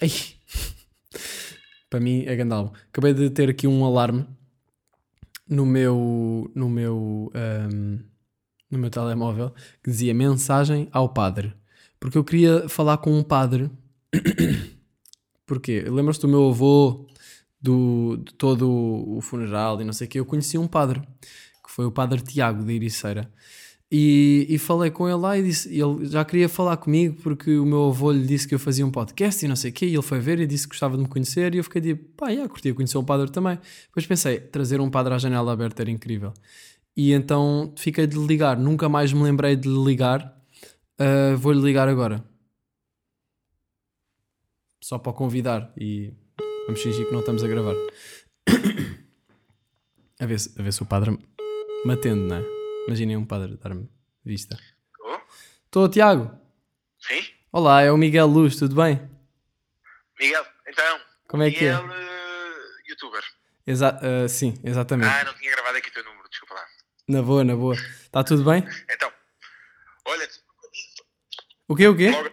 Ai. 0.00 0.10
para 1.88 1.98
mim 1.98 2.24
é 2.26 2.36
grande 2.36 2.52
álbum. 2.52 2.72
Acabei 2.90 3.14
de 3.14 3.30
ter 3.30 3.48
aqui 3.48 3.66
um 3.66 3.84
alarme 3.86 4.26
no 5.48 5.64
meu 5.64 6.50
no 6.54 6.68
meu 6.68 7.32
ahm, 7.34 8.00
no 8.70 8.78
meu 8.78 8.90
telemóvel 8.90 9.54
que 9.82 9.90
dizia 9.90 10.12
mensagem 10.12 10.88
ao 10.92 11.08
padre 11.08 11.54
porque 11.98 12.18
eu 12.18 12.24
queria 12.24 12.68
falar 12.68 12.98
com 12.98 13.16
um 13.16 13.22
padre 13.22 13.70
porque 15.46 15.80
lembras-te 15.82 16.22
do 16.22 16.28
meu 16.28 16.48
avô 16.48 17.06
do, 17.60 18.16
de 18.18 18.34
todo 18.34 18.68
o 18.68 19.20
funeral 19.20 19.80
e 19.80 19.84
não 19.84 19.92
sei 19.92 20.06
o 20.06 20.10
que 20.10 20.20
eu 20.20 20.26
conheci 20.26 20.58
um 20.58 20.66
padre 20.66 21.00
que 21.64 21.70
foi 21.70 21.84
o 21.84 21.92
padre 21.92 22.20
Tiago 22.20 22.64
de 22.64 22.72
Ericeira 22.72 23.30
e, 23.90 24.46
e 24.48 24.58
falei 24.58 24.90
com 24.90 25.08
ele 25.08 25.18
lá 25.18 25.38
e 25.38 25.44
disse, 25.44 25.68
ele 25.68 26.06
já 26.06 26.24
queria 26.24 26.48
falar 26.48 26.76
comigo 26.76 27.16
porque 27.22 27.56
o 27.56 27.64
meu 27.64 27.88
avô 27.88 28.10
lhe 28.10 28.26
disse 28.26 28.46
que 28.46 28.54
eu 28.54 28.58
fazia 28.58 28.84
um 28.84 28.90
podcast 28.90 29.44
e 29.44 29.48
não 29.48 29.54
sei 29.54 29.70
o 29.70 29.74
quê, 29.74 29.86
e 29.86 29.94
ele 29.94 30.02
foi 30.02 30.18
ver 30.18 30.40
e 30.40 30.46
disse 30.46 30.64
que 30.64 30.70
gostava 30.70 30.96
de 30.96 31.04
me 31.04 31.08
conhecer 31.08 31.54
e 31.54 31.58
eu 31.58 31.64
fiquei 31.64 31.80
tipo, 31.80 32.04
pá, 32.16 32.34
já, 32.34 32.48
curtia 32.48 32.74
conhecer 32.74 32.98
um 32.98 33.04
padre 33.04 33.30
também. 33.30 33.58
Depois 33.86 34.04
pensei, 34.04 34.40
trazer 34.40 34.80
um 34.80 34.90
padre 34.90 35.14
à 35.14 35.18
janela 35.18 35.52
aberta 35.52 35.82
era 35.82 35.90
incrível. 35.90 36.32
E 36.96 37.12
então 37.12 37.72
fiquei 37.76 38.06
de 38.08 38.18
ligar, 38.18 38.58
nunca 38.58 38.88
mais 38.88 39.12
me 39.12 39.22
lembrei 39.22 39.54
de 39.54 39.68
ligar, 39.68 40.35
Ah, 40.98 41.36
vou-lhe 41.36 41.60
ligar 41.60 41.88
agora. 41.88 42.24
Só 44.82 44.98
para 44.98 45.10
o 45.10 45.14
convidar 45.14 45.72
e 45.76 46.14
vamos 46.66 46.82
fingir 46.82 47.06
que 47.06 47.12
não 47.12 47.20
estamos 47.20 47.44
a 47.44 47.48
gravar. 47.48 47.74
a 50.20 50.26
ver 50.26 50.40
se, 50.40 50.58
a 50.58 50.62
ver 50.62 50.72
se 50.72 50.82
o 50.82 50.86
padre 50.86 51.18
Matendo, 51.84 52.26
não 52.26 52.36
é? 52.36 52.42
Imaginem 52.86 53.16
um 53.16 53.26
padre 53.26 53.56
dar-me 53.56 53.88
vista. 54.24 54.56
Tô? 54.96 55.20
Estou, 55.64 55.88
Tiago. 55.88 56.30
Sim? 56.98 57.24
Olá, 57.52 57.82
é 57.82 57.92
o 57.92 57.96
Miguel 57.96 58.26
Luz, 58.26 58.56
tudo 58.56 58.74
bem? 58.74 59.00
Miguel, 60.18 60.46
então. 60.66 61.00
Como 61.28 61.42
é 61.42 61.50
que 61.50 61.66
é? 61.66 61.74
Miguel, 61.74 61.92
eh, 61.92 62.82
youtuber. 62.88 63.22
Exa 63.66 64.00
ah, 64.00 64.28
sim, 64.28 64.58
exatamente. 64.64 65.10
Ah, 65.10 65.24
não 65.24 65.34
tinha 65.34 65.50
gravado 65.50 65.76
aqui 65.76 65.90
o 65.90 65.92
teu 65.92 66.04
número, 66.04 66.28
desculpa 66.28 66.54
lá. 66.54 66.64
Na 67.08 67.22
boa, 67.22 67.44
na 67.44 67.54
boa. 67.56 67.74
Está 67.74 68.24
tudo 68.24 68.44
bem? 68.44 68.64
Então, 68.88 69.12
olha, 70.06 70.28
O 71.68 71.74
quê, 71.74 71.88
o 71.88 71.96
quê? 71.96 72.10
logo, 72.10 72.30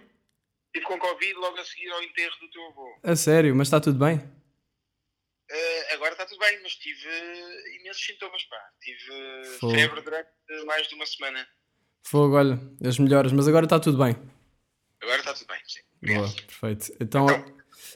tive 0.74 0.86
com 0.86 1.00
Covid 1.00 1.34
logo 1.34 1.58
a 1.58 1.66
seguir 1.66 1.90
ao 1.92 2.04
enterro 2.04 2.36
do 2.40 2.50
teu 2.50 2.66
avô. 2.68 3.00
A 3.04 3.16
sério, 3.16 3.56
mas 3.56 3.68
está 3.68 3.80
tudo 3.80 3.98
bem? 3.98 4.22
Eh, 5.50 5.94
agora 5.94 6.12
está 6.14 6.26
tudo 6.26 6.40
bem, 6.40 6.60
mas 6.64 6.76
tive 6.76 7.08
imensos 7.80 8.06
sintomas, 8.06 8.44
pá. 8.46 8.58
Tive 8.82 9.46
Fogo. 9.60 9.74
febre 9.74 10.02
durante 10.02 10.30
mais 10.66 10.88
de 10.88 10.96
uma 10.96 11.06
semana. 11.06 11.48
Fogo, 12.04 12.36
olha, 12.36 12.60
as 12.84 12.98
melhoras, 13.00 13.32
mas 13.32 13.48
agora 13.48 13.66
está 13.66 13.80
tudo 13.80 13.98
bem. 13.98 14.16
Agora 15.02 15.20
está 15.20 15.34
tudo 15.34 15.48
bem, 15.48 15.60
sim. 15.66 15.82
Boa, 16.16 16.30
perfeito. 16.30 16.94
Então, 17.00 17.26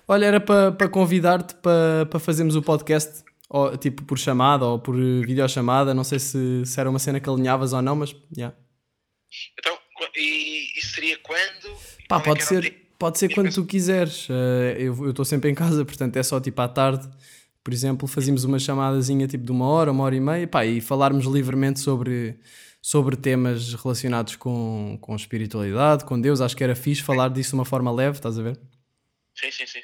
olha, 0.07 0.25
era 0.25 0.39
para 0.39 0.71
para 0.71 0.89
convidar-te 0.89 1.55
para 1.55 2.05
para 2.05 2.19
fazermos 2.19 2.55
o 2.55 2.61
podcast, 2.61 3.23
ou, 3.49 3.77
tipo 3.77 4.03
por 4.03 4.17
chamada 4.17 4.65
ou 4.65 4.79
por 4.79 4.95
videochamada. 4.95 5.93
Não 5.93 6.03
sei 6.03 6.19
se, 6.19 6.65
se 6.65 6.79
era 6.79 6.89
uma 6.89 6.99
cena 6.99 7.19
que 7.19 7.29
alinhavas 7.29 7.73
ou 7.73 7.81
não, 7.81 7.95
mas 7.95 8.15
yeah. 8.35 8.55
Então, 9.59 9.76
isso 10.77 10.93
seria 10.93 11.17
quando? 11.17 11.77
Pá, 12.07 12.17
é 12.17 12.23
pode 12.23 12.43
o 12.43 12.45
ser, 12.45 12.87
pode 12.97 13.19
ser 13.19 13.33
quando 13.33 13.53
tu 13.53 13.65
quiseres. 13.65 14.27
Eh, 14.29 14.77
eu 14.79 15.09
estou 15.09 15.25
sempre 15.25 15.49
em 15.49 15.55
casa, 15.55 15.83
portanto 15.83 16.15
é 16.17 16.23
só 16.23 16.39
tipo 16.39 16.61
à 16.61 16.67
tarde. 16.67 17.07
Por 17.63 17.73
exemplo, 17.73 18.07
fazíamos 18.07 18.43
uma 18.43 18.59
chamadazinha 18.59 19.27
tipo 19.27 19.43
de 19.43 19.51
uma 19.51 19.67
hora, 19.67 19.91
uma 19.91 20.03
hora 20.03 20.15
e 20.15 20.19
meia, 20.19 20.47
pá, 20.47 20.65
e 20.65 20.79
falarmos 20.79 21.25
livremente 21.25 21.81
sobre, 21.81 22.39
sobre 22.81 23.17
temas 23.17 23.73
relacionados 23.73 24.35
com, 24.37 24.97
com 25.01 25.15
espiritualidade, 25.15 26.05
com 26.05 26.19
Deus. 26.19 26.39
Acho 26.39 26.55
que 26.55 26.63
era 26.63 26.75
fixe 26.75 27.03
falar 27.03 27.29
disso 27.29 27.49
de 27.49 27.55
uma 27.55 27.65
forma 27.65 27.91
leve, 27.91 28.17
estás 28.17 28.39
a 28.39 28.43
ver? 28.43 28.57
Sim, 29.35 29.51
sim, 29.51 29.65
sim. 29.65 29.81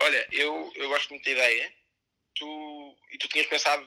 Olha, 0.00 0.26
eu, 0.30 0.70
eu 0.76 0.88
gosto 0.88 1.10
muito 1.10 1.24
da 1.24 1.32
ideia. 1.32 1.72
Tu, 2.38 2.44
e 3.14 3.18
tu 3.18 3.26
tinhas 3.28 3.46
pensado, 3.48 3.82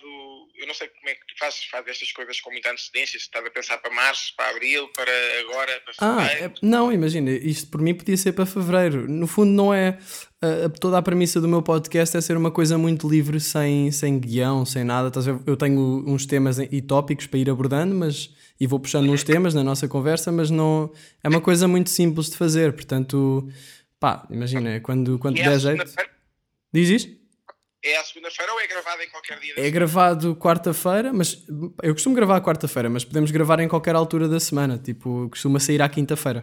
eu 0.59 0.67
não 0.67 0.73
sei 0.73 0.87
como 0.89 1.07
é 1.07 1.13
que 1.15 1.21
tu 1.27 1.37
fazes, 1.39 1.63
fazes 1.65 1.89
estas 1.91 2.11
coisas 2.11 2.41
com 2.41 2.51
muita 2.51 2.69
antecedência, 2.71 3.17
se 3.17 3.25
estás 3.25 3.45
a 3.45 3.49
pensar 3.49 3.77
para 3.77 3.93
março, 3.93 4.33
para 4.35 4.49
abril, 4.49 4.89
para 4.89 5.11
agora, 5.41 5.81
para 5.85 5.93
Ah, 5.99 6.25
fevereiro. 6.27 6.53
é- 6.55 6.65
não, 6.65 6.91
imagina, 6.91 7.31
isto 7.31 7.69
por 7.71 7.79
mim 7.81 7.93
podia 7.93 8.17
ser 8.17 8.33
para 8.33 8.45
fevereiro. 8.45 9.07
No 9.09 9.27
fundo, 9.27 9.51
não 9.51 9.73
é. 9.73 9.97
a- 10.43 10.65
a- 10.65 10.69
toda 10.69 10.97
a 10.97 11.01
premissa 11.03 11.39
do 11.39 11.47
meu 11.47 11.61
podcast 11.61 12.17
é 12.17 12.19
ser 12.21 12.35
uma 12.35 12.49
coisa 12.51 12.75
muito 12.77 13.07
livre, 13.07 13.39
sem, 13.39 13.91
sem 13.91 14.19
guião, 14.19 14.65
sem 14.65 14.83
nada. 14.83 15.11
Eu 15.45 15.55
tenho 15.55 16.03
uns 16.07 16.25
temas 16.25 16.57
e 16.57 16.81
tópicos 16.81 17.27
para 17.27 17.37
ir 17.39 17.49
abordando, 17.49 17.93
mas. 17.95 18.33
E 18.59 18.65
vou 18.67 18.79
puxando 18.79 19.09
uns 19.11 19.23
temas 19.23 19.53
na 19.53 19.63
nossa 19.63 19.87
conversa, 19.87 20.31
mas 20.31 20.49
não. 20.49 20.91
É 21.23 21.29
uma 21.29 21.39
coisa 21.41 21.67
muito 21.67 21.91
simples 21.91 22.29
de 22.31 22.37
fazer. 22.37 22.73
Portanto, 22.73 23.47
pá, 23.99 24.27
imagina, 24.31 24.79
quando, 24.81 25.19
quando 25.19 25.37
E 25.37 25.43
der 25.43 25.59
jeito. 25.59 25.83
Diz 26.73 26.89
isto? 26.89 27.20
É 27.83 27.97
à 27.97 28.03
segunda-feira 28.03 28.53
ou 28.53 28.59
é 28.59 28.67
gravado 28.67 29.01
em 29.01 29.09
qualquer 29.09 29.39
dia? 29.39 29.55
da 29.55 29.61
É 29.61 29.69
gravado 29.71 30.35
quarta-feira, 30.35 31.11
mas 31.11 31.43
eu 31.81 31.93
costumo 31.93 32.15
gravar 32.15 32.39
quarta-feira, 32.41 32.89
mas 32.89 33.03
podemos 33.03 33.31
gravar 33.31 33.59
em 33.59 33.67
qualquer 33.67 33.95
altura 33.95 34.27
da 34.27 34.39
semana. 34.39 34.77
Tipo, 34.77 35.27
costuma 35.29 35.59
sair 35.59 35.81
à 35.81 35.89
quinta-feira. 35.89 36.41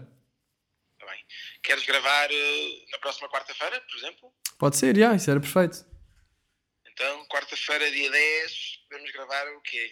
Tá 0.98 1.06
bem. 1.06 1.24
Queres 1.62 1.86
gravar 1.86 2.28
eh, 2.30 2.86
na 2.90 2.98
próxima 2.98 3.28
quarta-feira, 3.28 3.80
por 3.80 3.98
exemplo? 3.98 4.32
Pode 4.58 4.76
ser, 4.76 4.96
já, 4.96 5.14
isso 5.14 5.30
era 5.30 5.38
perfeito. 5.38 5.86
Então, 6.90 7.24
quarta-feira, 7.28 7.88
dia 7.92 8.10
10, 8.10 8.52
podemos 8.90 9.12
gravar 9.12 9.46
o 9.54 9.60
quê? 9.60 9.90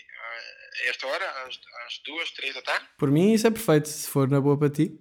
A 0.84 0.88
esta 0.88 1.06
hora? 1.06 1.30
Às, 1.44 1.60
às 1.86 1.98
duas, 2.04 2.32
três 2.32 2.56
da 2.56 2.62
tarde? 2.62 2.88
Por 2.98 3.08
mim, 3.12 3.32
isso 3.32 3.46
é 3.46 3.50
perfeito, 3.52 3.88
se 3.88 4.10
for 4.10 4.28
na 4.28 4.40
boa 4.40 4.58
para 4.58 4.70
ti. 4.70 4.98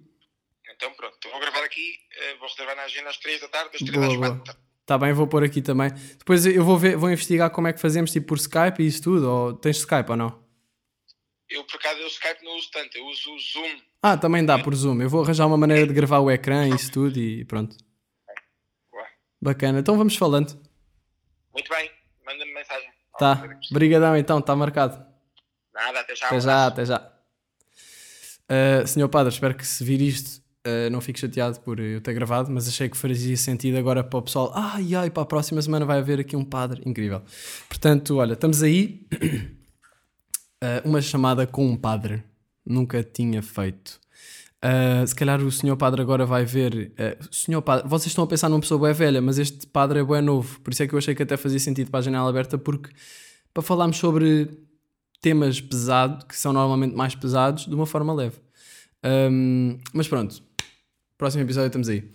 Então, 0.70 0.92
pronto. 0.94 1.16
Então, 1.18 1.32
vou 1.32 1.40
gravar 1.40 1.64
aqui, 1.64 1.98
eh, 2.12 2.34
vou 2.36 2.48
reservar 2.48 2.76
na 2.76 2.82
agenda 2.82 3.10
às 3.10 3.16
três 3.16 3.40
da 3.40 3.48
tarde, 3.48 3.72
das 3.72 3.80
três 3.80 3.92
Boa, 3.92 4.06
às 4.06 4.16
quatro. 4.16 4.44
Tá. 4.44 4.65
Tá 4.86 4.96
bem, 4.96 5.12
vou 5.12 5.26
pôr 5.26 5.42
aqui 5.42 5.60
também. 5.60 5.90
Depois 6.16 6.46
eu 6.46 6.64
vou, 6.64 6.78
ver, 6.78 6.96
vou 6.96 7.10
investigar 7.10 7.50
como 7.50 7.66
é 7.66 7.72
que 7.72 7.80
fazemos, 7.80 8.12
tipo 8.12 8.28
por 8.28 8.38
Skype 8.38 8.80
e 8.80 8.86
isso 8.86 9.02
tudo. 9.02 9.28
Ou 9.28 9.52
tens 9.52 9.78
Skype 9.78 10.08
ou 10.08 10.16
não? 10.16 10.46
Eu, 11.50 11.64
por 11.64 11.74
acaso, 11.76 11.98
eu 11.98 12.06
Skype 12.06 12.44
não 12.44 12.56
uso 12.56 12.70
tanto, 12.72 12.96
eu 12.96 13.04
uso 13.06 13.34
o 13.34 13.38
Zoom. 13.38 13.80
Ah, 14.00 14.16
também 14.16 14.44
dá 14.44 14.56
por 14.60 14.72
Zoom. 14.74 15.02
Eu 15.02 15.08
vou 15.08 15.24
arranjar 15.24 15.46
uma 15.46 15.56
maneira 15.56 15.88
de 15.88 15.92
gravar 15.92 16.20
o 16.20 16.30
ecrã 16.30 16.68
e 16.68 16.74
isso 16.74 16.92
tudo 16.92 17.18
e 17.18 17.44
pronto. 17.44 17.76
Bacana. 19.42 19.80
Então 19.80 19.98
vamos 19.98 20.16
falando. 20.16 20.56
Muito 21.52 21.68
bem, 21.68 21.90
manda-me 22.24 22.54
mensagem. 22.54 22.88
Tá. 23.18 23.42
Obrigadão 23.70 24.16
então, 24.16 24.38
está 24.38 24.54
marcado. 24.54 25.04
Nada, 25.74 26.00
até 26.00 26.14
já. 26.14 26.26
Até 26.26 26.40
já, 26.40 26.66
até 26.66 26.84
já. 26.84 27.12
Uh, 28.48 28.86
senhor 28.86 29.08
Padre, 29.08 29.32
espero 29.32 29.54
que 29.54 29.66
se 29.66 29.82
vir 29.82 30.00
isto 30.00 30.45
uh, 30.66 30.90
não 30.90 31.00
fique 31.00 31.18
chateado 31.20 31.60
por 31.60 31.78
eu 31.78 32.00
ter 32.00 32.12
gravado, 32.12 32.50
mas 32.50 32.68
achei 32.68 32.88
que 32.88 32.96
fazia 32.96 33.36
sentido 33.36 33.78
agora 33.78 34.02
para 34.02 34.18
o 34.18 34.22
pessoal. 34.22 34.52
Ai, 34.54 34.94
ai, 34.94 35.10
para 35.10 35.22
a 35.22 35.26
próxima 35.26 35.62
semana 35.62 35.86
vai 35.86 35.98
haver 35.98 36.20
aqui 36.20 36.36
um 36.36 36.44
padre. 36.44 36.82
Incrível. 36.84 37.22
Portanto, 37.68 38.16
olha, 38.16 38.32
estamos 38.32 38.62
aí. 38.62 39.06
Uh, 40.62 40.84
uma 40.88 41.00
chamada 41.00 41.46
com 41.46 41.66
um 41.66 41.76
padre. 41.76 42.22
Nunca 42.64 43.02
tinha 43.02 43.42
feito. 43.42 44.00
Uh, 44.64 45.06
se 45.06 45.14
calhar 45.14 45.40
o 45.40 45.52
senhor 45.52 45.76
padre 45.76 46.02
agora 46.02 46.26
vai 46.26 46.44
ver. 46.44 46.92
uh, 46.98 47.34
senhor 47.34 47.62
padre, 47.62 47.88
vocês 47.88 48.08
estão 48.08 48.24
a 48.24 48.26
pensar 48.26 48.48
numa 48.48 48.60
pessoa 48.60 48.80
bem 48.80 48.92
velha, 48.92 49.22
mas 49.22 49.38
este 49.38 49.66
padre 49.66 50.00
é 50.00 50.04
bem 50.04 50.20
novo. 50.20 50.60
Por 50.60 50.72
isso 50.72 50.82
é 50.82 50.88
que 50.88 50.94
eu 50.94 50.98
achei 50.98 51.14
que 51.14 51.22
até 51.22 51.36
fazia 51.36 51.60
sentido 51.60 51.90
para 51.90 52.00
a 52.00 52.02
janela 52.02 52.28
aberta, 52.28 52.58
porque 52.58 52.90
para 53.54 53.62
falarmos 53.62 53.96
sobre 53.96 54.50
temas 55.20 55.60
pesados, 55.60 56.24
que 56.24 56.36
são 56.36 56.52
normalmente 56.52 56.94
mais 56.94 57.14
pesados, 57.14 57.66
de 57.66 57.74
uma 57.74 57.86
forma 57.86 58.12
leve. 58.12 58.36
Um, 59.04 59.78
mas 59.92 60.08
pronto, 60.08 60.42
próximo 61.16 61.42
episódio 61.42 61.68
estamos 61.68 61.88
aí. 61.88 62.10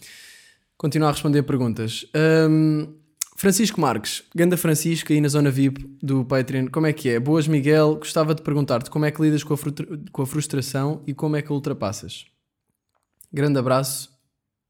Continuar 0.78 1.10
a 1.10 1.12
responder 1.12 1.44
perguntas. 1.44 2.06
Um, 2.50 2.94
Francisco 3.36 3.82
Marques, 3.82 4.24
Ganda 4.36 4.56
Francisco, 4.56 5.12
aí 5.12 5.20
na 5.20 5.28
zona 5.28 5.50
VIP 5.50 5.98
do 6.02 6.24
Patreon, 6.24 6.68
como 6.68 6.86
é 6.86 6.94
que 6.94 7.10
é? 7.10 7.20
Boas, 7.20 7.48
Miguel. 7.48 7.96
Gostava 7.96 8.36
de 8.36 8.42
perguntar-te 8.42 8.90
como 8.90 9.06
é 9.06 9.12
que 9.12 9.22
lidas 9.22 9.44
com 9.44 9.54
a, 9.54 9.58
com 10.12 10.22
a 10.22 10.26
frustração 10.28 11.02
e 11.08 11.14
como 11.14 11.36
é 11.36 11.42
que 11.42 11.52
a 11.52 11.56
ultrapassas. 11.56 12.26
Grande 13.34 13.58
abraço, 13.58 14.10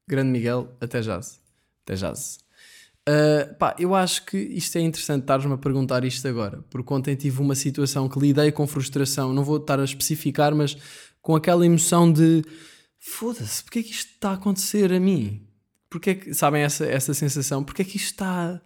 grande 0.08 0.30
Miguel, 0.30 0.74
até 0.80 1.00
jazz. 1.00 1.40
Até 1.84 1.96
jazz. 1.96 2.38
Uh, 3.08 3.54
pá, 3.56 3.74
eu 3.78 3.94
acho 3.94 4.24
que 4.24 4.38
isto 4.38 4.78
é 4.78 4.80
interessante 4.80 5.22
estares-me 5.22 5.52
a 5.52 5.58
perguntar 5.58 6.04
isto 6.04 6.26
agora, 6.28 6.64
porque 6.70 6.94
ontem 6.94 7.16
tive 7.16 7.42
uma 7.42 7.56
situação 7.56 8.08
que 8.08 8.18
lidei 8.18 8.52
com 8.52 8.64
frustração, 8.66 9.32
não 9.32 9.42
vou 9.42 9.56
estar 9.56 9.80
a 9.80 9.84
especificar, 9.84 10.54
mas 10.54 10.76
com 11.20 11.34
aquela 11.34 11.66
emoção 11.66 12.12
de 12.12 12.42
foda-se, 13.04 13.62
porque 13.64 13.80
é 13.80 13.82
que 13.82 13.90
isto 13.90 14.10
está 14.12 14.30
a 14.30 14.34
acontecer 14.34 14.92
a 14.92 15.00
mim? 15.00 15.42
Porque 15.90 16.10
é 16.10 16.14
que, 16.14 16.32
sabem 16.34 16.62
essa, 16.62 16.86
essa 16.86 17.12
sensação? 17.12 17.62
Porque 17.62 17.82
é 17.82 17.84
que 17.84 17.96
isto 17.96 18.12
está. 18.12 18.60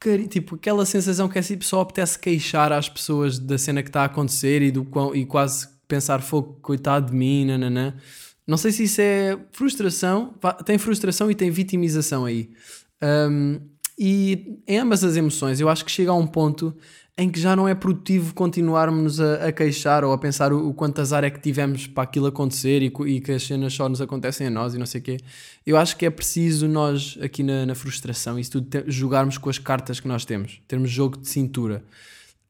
que 0.00 0.26
Tipo, 0.26 0.56
aquela 0.56 0.84
sensação 0.86 1.28
que 1.28 1.38
é 1.38 1.42
tipo, 1.42 1.64
só 1.64 1.82
apetece 1.82 2.18
queixar 2.18 2.72
às 2.72 2.88
pessoas 2.88 3.38
da 3.38 3.58
cena 3.58 3.82
que 3.82 3.90
está 3.90 4.02
a 4.02 4.06
acontecer 4.06 4.62
e, 4.62 4.70
do, 4.70 4.84
quão- 4.84 5.14
e 5.14 5.24
quase 5.26 5.68
pensar, 5.86 6.20
fogo, 6.22 6.58
coitado 6.62 7.10
de 7.10 7.16
mim, 7.16 7.44
nananã. 7.44 7.94
Não 8.46 8.56
sei 8.56 8.72
se 8.72 8.84
isso 8.84 9.00
é 9.00 9.38
frustração, 9.52 10.34
tem 10.64 10.78
frustração 10.78 11.30
e 11.30 11.34
tem 11.34 11.50
vitimização 11.50 12.24
aí. 12.24 12.50
Um, 13.02 13.60
e 13.98 14.58
em 14.66 14.78
ambas 14.78 15.04
as 15.04 15.14
emoções, 15.16 15.60
eu 15.60 15.68
acho 15.68 15.84
que 15.84 15.90
chega 15.90 16.10
a 16.10 16.14
um 16.14 16.26
ponto 16.26 16.76
em 17.20 17.30
que 17.30 17.38
já 17.38 17.54
não 17.54 17.68
é 17.68 17.74
produtivo 17.74 18.32
continuarmos 18.34 19.20
a, 19.20 19.48
a 19.48 19.52
queixar 19.52 20.04
ou 20.04 20.12
a 20.12 20.16
pensar 20.18 20.52
o, 20.52 20.68
o 20.68 20.72
quanto 20.74 21.00
azar 21.00 21.22
é 21.22 21.28
que 21.30 21.38
tivemos 21.38 21.86
para 21.86 22.04
aquilo 22.04 22.26
acontecer 22.26 22.80
e, 22.82 22.86
e 23.06 23.20
que 23.20 23.32
as 23.32 23.42
cenas 23.42 23.74
só 23.74 23.88
nos 23.88 24.00
acontecem 24.00 24.46
a 24.46 24.50
nós 24.50 24.74
e 24.74 24.78
não 24.78 24.86
sei 24.86 25.00
o 25.00 25.04
quê. 25.04 25.18
Eu 25.66 25.76
acho 25.76 25.96
que 25.98 26.06
é 26.06 26.10
preciso 26.10 26.66
nós, 26.66 27.18
aqui 27.20 27.42
na, 27.42 27.66
na 27.66 27.74
frustração, 27.74 28.38
isso 28.38 28.52
tudo, 28.52 28.68
te- 28.70 28.90
jogarmos 28.90 29.36
com 29.36 29.50
as 29.50 29.58
cartas 29.58 30.00
que 30.00 30.08
nós 30.08 30.24
temos, 30.24 30.62
termos 30.66 30.90
jogo 30.90 31.18
de 31.18 31.28
cintura. 31.28 31.84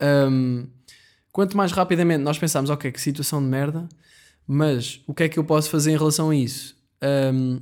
Um, 0.00 0.66
quanto 1.32 1.56
mais 1.56 1.72
rapidamente 1.72 2.22
nós 2.22 2.38
pensamos, 2.38 2.70
ok, 2.70 2.92
que 2.92 3.00
situação 3.00 3.42
de 3.42 3.48
merda, 3.48 3.88
mas 4.46 5.00
o 5.06 5.12
que 5.12 5.24
é 5.24 5.28
que 5.28 5.38
eu 5.38 5.44
posso 5.44 5.68
fazer 5.68 5.90
em 5.90 5.96
relação 5.96 6.30
a 6.30 6.36
isso? 6.36 6.76
Um, 7.34 7.60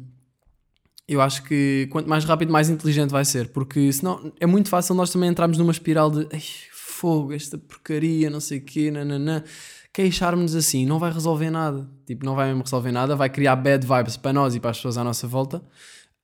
eu 1.09 1.23
acho 1.23 1.43
que 1.45 1.89
quanto 1.91 2.07
mais 2.07 2.25
rápido, 2.25 2.53
mais 2.53 2.69
inteligente 2.69 3.09
vai 3.11 3.25
ser, 3.25 3.49
porque 3.49 3.91
senão 3.93 4.31
é 4.39 4.45
muito 4.47 4.69
fácil 4.69 4.95
nós 4.95 5.11
também 5.11 5.31
entrarmos 5.31 5.57
numa 5.57 5.73
espiral 5.73 6.11
de 6.11 6.29
"Ai, 6.31 6.43
fogo, 6.99 7.33
esta 7.33 7.57
porcaria, 7.57 8.29
não 8.31 8.41
sei 8.41 8.59
o 8.59 8.63
quê, 8.63 8.91
nananã. 8.91 9.43
Queixarmos 9.93 10.55
assim 10.55 10.87
não 10.87 10.99
vai 10.99 11.13
resolver 11.13 11.51
nada. 11.51 11.89
Tipo, 12.07 12.25
não 12.25 12.35
vai 12.35 12.49
mesmo 12.49 12.63
resolver 12.63 12.93
nada, 12.93 13.17
vai 13.17 13.31
criar 13.31 13.57
bad 13.57 13.87
vibes 13.87 14.17
para 14.17 14.33
nós 14.33 14.55
e 14.55 14.61
para 14.61 14.71
as 14.71 14.79
pessoas 14.79 14.99
à 14.99 15.05
nossa 15.05 15.27
volta. 15.27 15.63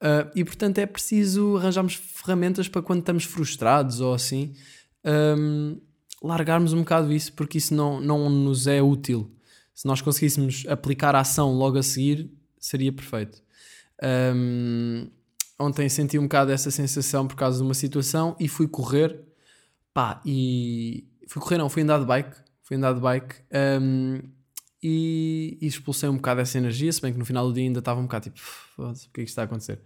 Ah, 0.04 0.30
e 0.34 0.44
portanto 0.44 0.78
é 0.78 0.86
preciso 0.86 1.56
arranjarmos 1.56 1.94
ferramentas 1.94 2.68
para 2.68 2.82
quando 2.82 3.00
estamos 3.00 3.24
frustrados 3.24 4.00
ou 4.00 4.12
assim, 4.12 4.52
ahm, 5.02 5.76
largarmos 6.22 6.74
um 6.74 6.80
bocado 6.80 7.10
isso, 7.10 7.32
porque 7.32 7.56
isso 7.56 7.74
não, 7.74 8.00
não 8.00 8.28
nos 8.28 8.66
é 8.66 8.82
útil. 8.82 9.30
Se 9.74 9.86
nós 9.86 10.02
conseguíssemos 10.02 10.66
aplicar 10.68 11.14
a 11.14 11.20
ação 11.20 11.54
logo 11.54 11.78
a 11.78 11.82
seguir, 11.82 12.30
seria 12.58 12.92
perfeito. 12.92 13.42
Um, 14.36 15.08
ontem 15.58 15.88
senti 15.88 16.18
um 16.18 16.24
bocado 16.24 16.52
essa 16.52 16.70
sensação 16.70 17.26
por 17.26 17.36
causa 17.36 17.58
de 17.58 17.64
uma 17.64 17.74
situação 17.74 18.36
e 18.38 18.46
fui 18.46 18.68
correr. 18.68 19.18
Pá, 19.94 20.20
e 20.26 21.08
fui 21.28 21.40
correr, 21.40 21.56
não, 21.56 21.70
fui 21.70 21.82
andar 21.82 22.00
de 22.00 22.04
bike. 22.04 22.36
fui 22.62 22.76
andar 22.76 22.92
de 22.92 23.00
bike 23.00 23.36
um, 23.80 24.20
e, 24.82 25.56
e 25.60 25.66
expulsei 25.66 26.08
um 26.08 26.16
bocado 26.16 26.40
essa 26.40 26.58
energia, 26.58 26.92
se 26.92 27.00
bem 27.00 27.12
que 27.12 27.18
no 27.18 27.24
final 27.24 27.46
do 27.46 27.54
dia 27.54 27.62
ainda 27.62 27.78
estava 27.78 28.00
um 28.00 28.02
bocado 28.02 28.24
tipo, 28.24 28.38
"Foda-se, 28.40 29.06
o 29.06 29.10
que 29.12 29.20
é 29.20 29.24
que 29.24 29.30
está 29.30 29.42
a 29.42 29.44
acontecer? 29.44 29.80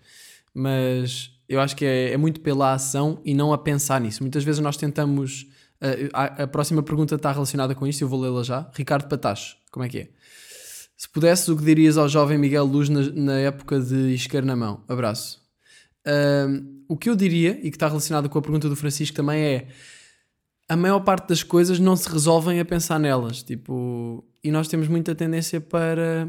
Mas 0.55 1.31
eu 1.49 1.61
acho 1.61 1.77
que 1.77 1.85
é, 1.85 2.13
é 2.13 2.17
muito 2.17 2.41
pela 2.41 2.73
ação 2.73 3.21
e 3.25 3.35
não 3.35 3.53
a 3.53 3.59
pensar 3.59 4.01
nisso. 4.01 4.23
Muitas 4.23 4.43
vezes 4.45 4.61
nós 4.61 4.77
tentamos. 4.77 5.43
uh, 5.81 6.11
a, 6.13 6.25
a 6.45 6.47
próxima 6.47 6.83
pergunta 6.83 7.15
está 7.15 7.31
relacionada 7.31 7.75
com 7.75 7.87
isto, 7.87 8.03
eu 8.03 8.09
vou 8.09 8.21
lê-la 8.21 8.43
já. 8.43 8.71
Ricardo 8.75 9.09
Patacho, 9.09 9.57
como 9.71 9.85
é 9.85 9.89
que 9.89 9.99
é? 9.99 10.09
Se 10.97 11.09
pudesses, 11.09 11.49
o 11.49 11.57
que 11.57 11.65
dirias 11.65 11.97
ao 11.97 12.09
jovem 12.09 12.37
Miguel 12.37 12.65
Luz 12.65 12.89
na, 12.89 13.03
na 13.03 13.39
época 13.39 13.79
de 13.79 14.15
isqueiro 14.15 14.45
na 14.45 14.57
mão? 14.57 14.83
Abraço. 14.89 15.41
Um, 16.05 16.83
o 16.89 16.97
que 16.97 17.09
eu 17.09 17.15
diria, 17.15 17.59
e 17.63 17.71
que 17.71 17.77
está 17.77 17.87
relacionado 17.87 18.29
com 18.29 18.39
a 18.39 18.43
pergunta 18.43 18.69
do 18.69 18.75
Francisco 18.75 19.15
também, 19.15 19.41
é 19.41 19.69
a 20.69 20.77
maior 20.77 21.01
parte 21.01 21.29
das 21.29 21.43
coisas 21.43 21.79
não 21.79 21.97
se 21.97 22.09
resolvem 22.09 22.61
a 22.61 22.65
pensar 22.65 22.99
nelas. 22.99 23.43
Tipo, 23.43 24.25
e 24.45 24.51
nós 24.51 24.69
temos 24.69 24.87
muita 24.87 25.15
tendência 25.15 25.61
para 25.61 26.29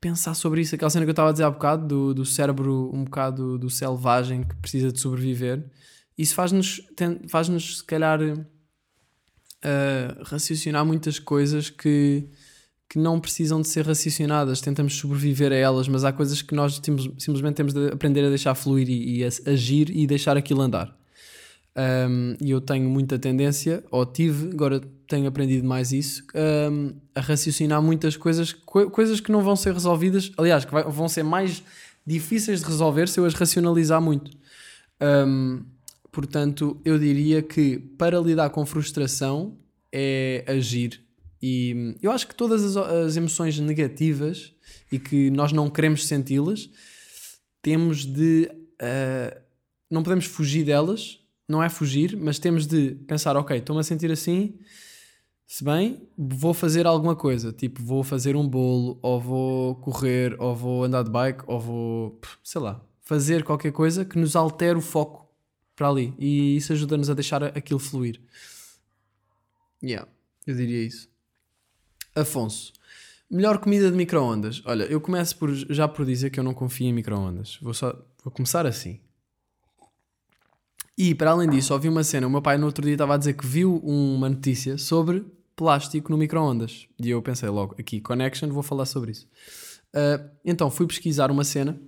pensar 0.00 0.34
sobre 0.34 0.60
isso. 0.60 0.74
Aquela 0.74 0.90
cena 0.90 1.04
que 1.04 1.10
eu 1.10 1.12
estava 1.12 1.30
a 1.30 1.32
dizer 1.32 1.44
há 1.44 1.50
bocado, 1.50 1.86
do, 1.86 2.14
do 2.14 2.24
cérebro 2.24 2.90
um 2.94 3.04
bocado 3.04 3.58
do 3.58 3.68
selvagem 3.68 4.44
que 4.44 4.54
precisa 4.56 4.92
de 4.92 5.00
sobreviver. 5.00 5.68
Isso 6.16 6.34
faz-nos, 6.34 6.80
faz-nos 7.28 7.78
se 7.78 7.84
calhar, 7.84 8.20
uh, 8.22 8.46
raciocinar 10.24 10.84
muitas 10.84 11.18
coisas 11.18 11.68
que, 11.68 12.28
que 12.88 12.98
não 12.98 13.18
precisam 13.18 13.60
de 13.60 13.68
ser 13.68 13.86
raciocinadas. 13.86 14.60
Tentamos 14.60 14.94
sobreviver 14.94 15.50
a 15.50 15.56
elas, 15.56 15.88
mas 15.88 16.04
há 16.04 16.12
coisas 16.12 16.42
que 16.42 16.54
nós 16.54 16.80
sim- 16.82 17.14
simplesmente 17.18 17.56
temos 17.56 17.72
de 17.72 17.88
aprender 17.88 18.24
a 18.24 18.28
deixar 18.28 18.54
fluir 18.54 18.88
e, 18.88 19.18
e 19.18 19.24
a 19.24 19.28
agir 19.50 19.90
e 19.90 20.06
deixar 20.06 20.36
aquilo 20.36 20.60
andar. 20.60 20.99
Um, 21.76 22.36
e 22.44 22.50
eu 22.50 22.60
tenho 22.60 22.90
muita 22.90 23.18
tendência, 23.18 23.84
ou 23.90 24.04
tive, 24.04 24.50
agora 24.50 24.80
tenho 25.08 25.26
aprendido 25.28 25.66
mais 25.66 25.92
isso, 25.92 26.24
um, 26.70 26.92
a 27.14 27.20
raciocinar 27.20 27.80
muitas 27.80 28.16
coisas, 28.16 28.52
co- 28.52 28.90
coisas 28.90 29.20
que 29.20 29.30
não 29.30 29.40
vão 29.42 29.54
ser 29.54 29.72
resolvidas, 29.72 30.32
aliás, 30.36 30.64
que 30.64 30.72
vai- 30.72 30.82
vão 30.84 31.08
ser 31.08 31.22
mais 31.22 31.62
difíceis 32.06 32.60
de 32.60 32.66
resolver 32.66 33.08
se 33.08 33.20
eu 33.20 33.24
as 33.24 33.34
racionalizar 33.34 34.00
muito. 34.02 34.30
Um, 35.00 35.62
portanto, 36.10 36.80
eu 36.84 36.98
diria 36.98 37.40
que 37.40 37.78
para 37.78 38.18
lidar 38.18 38.50
com 38.50 38.66
frustração 38.66 39.56
é 39.92 40.44
agir. 40.48 41.00
E 41.40 41.72
hum, 41.74 41.94
eu 42.02 42.10
acho 42.10 42.26
que 42.26 42.34
todas 42.34 42.64
as, 42.64 42.76
as 42.76 43.16
emoções 43.16 43.58
negativas 43.60 44.52
e 44.92 44.98
que 44.98 45.30
nós 45.30 45.52
não 45.52 45.70
queremos 45.70 46.06
senti-las, 46.06 46.68
temos 47.62 48.04
de. 48.04 48.50
ah, 48.80 49.36
não 49.90 50.02
podemos 50.02 50.24
fugir 50.26 50.64
delas, 50.64 51.19
não 51.50 51.62
é 51.62 51.68
fugir, 51.68 52.16
mas 52.16 52.38
temos 52.38 52.66
de 52.66 52.94
pensar: 53.06 53.36
ok, 53.36 53.58
estou-me 53.58 53.80
a 53.80 53.84
sentir 53.84 54.10
assim, 54.10 54.54
se 55.46 55.64
bem, 55.64 56.08
vou 56.16 56.54
fazer 56.54 56.86
alguma 56.86 57.16
coisa, 57.16 57.52
tipo, 57.52 57.82
vou 57.82 58.04
fazer 58.04 58.36
um 58.36 58.48
bolo, 58.48 58.98
ou 59.02 59.20
vou 59.20 59.74
correr, 59.76 60.40
ou 60.40 60.54
vou 60.54 60.84
andar 60.84 61.02
de 61.02 61.10
bike, 61.10 61.42
ou 61.48 61.58
vou, 61.58 62.20
sei 62.44 62.60
lá, 62.60 62.80
fazer 63.02 63.42
qualquer 63.42 63.72
coisa 63.72 64.04
que 64.04 64.16
nos 64.16 64.36
altere 64.36 64.78
o 64.78 64.80
foco 64.80 65.28
para 65.74 65.88
ali. 65.88 66.14
E 66.18 66.56
isso 66.56 66.72
ajuda-nos 66.72 67.10
a 67.10 67.14
deixar 67.14 67.42
aquilo 67.42 67.80
fluir. 67.80 68.20
Yeah, 69.82 70.08
eu 70.46 70.54
diria 70.54 70.84
isso. 70.84 71.08
Afonso, 72.14 72.72
melhor 73.28 73.58
comida 73.58 73.90
de 73.90 73.96
micro-ondas. 73.96 74.62
Olha, 74.64 74.84
eu 74.84 75.00
começo 75.00 75.36
por, 75.36 75.52
já 75.52 75.88
por 75.88 76.06
dizer 76.06 76.30
que 76.30 76.38
eu 76.38 76.44
não 76.44 76.54
confio 76.54 76.86
em 76.86 76.92
micro-ondas. 76.92 77.58
Vou, 77.60 77.74
só, 77.74 77.92
vou 78.22 78.32
começar 78.32 78.66
assim. 78.66 79.00
E 81.02 81.14
para 81.14 81.30
além 81.30 81.48
disso, 81.48 81.72
ouvi 81.72 81.88
uma 81.88 82.04
cena. 82.04 82.26
O 82.26 82.30
meu 82.30 82.42
pai 82.42 82.58
no 82.58 82.66
outro 82.66 82.84
dia 82.84 82.92
estava 82.92 83.14
a 83.14 83.16
dizer 83.16 83.32
que 83.32 83.46
viu 83.46 83.76
uma 83.78 84.28
notícia 84.28 84.76
sobre 84.76 85.24
plástico 85.56 86.12
no 86.12 86.18
micro-ondas. 86.18 86.88
E 87.02 87.08
eu 87.08 87.22
pensei 87.22 87.48
logo, 87.48 87.74
aqui, 87.78 88.02
Connection, 88.02 88.50
vou 88.50 88.62
falar 88.62 88.84
sobre 88.84 89.12
isso. 89.12 89.26
Ah, 89.94 90.22
então 90.44 90.70
fui 90.70 90.86
pesquisar 90.86 91.30
uma 91.30 91.42
cena 91.42 91.80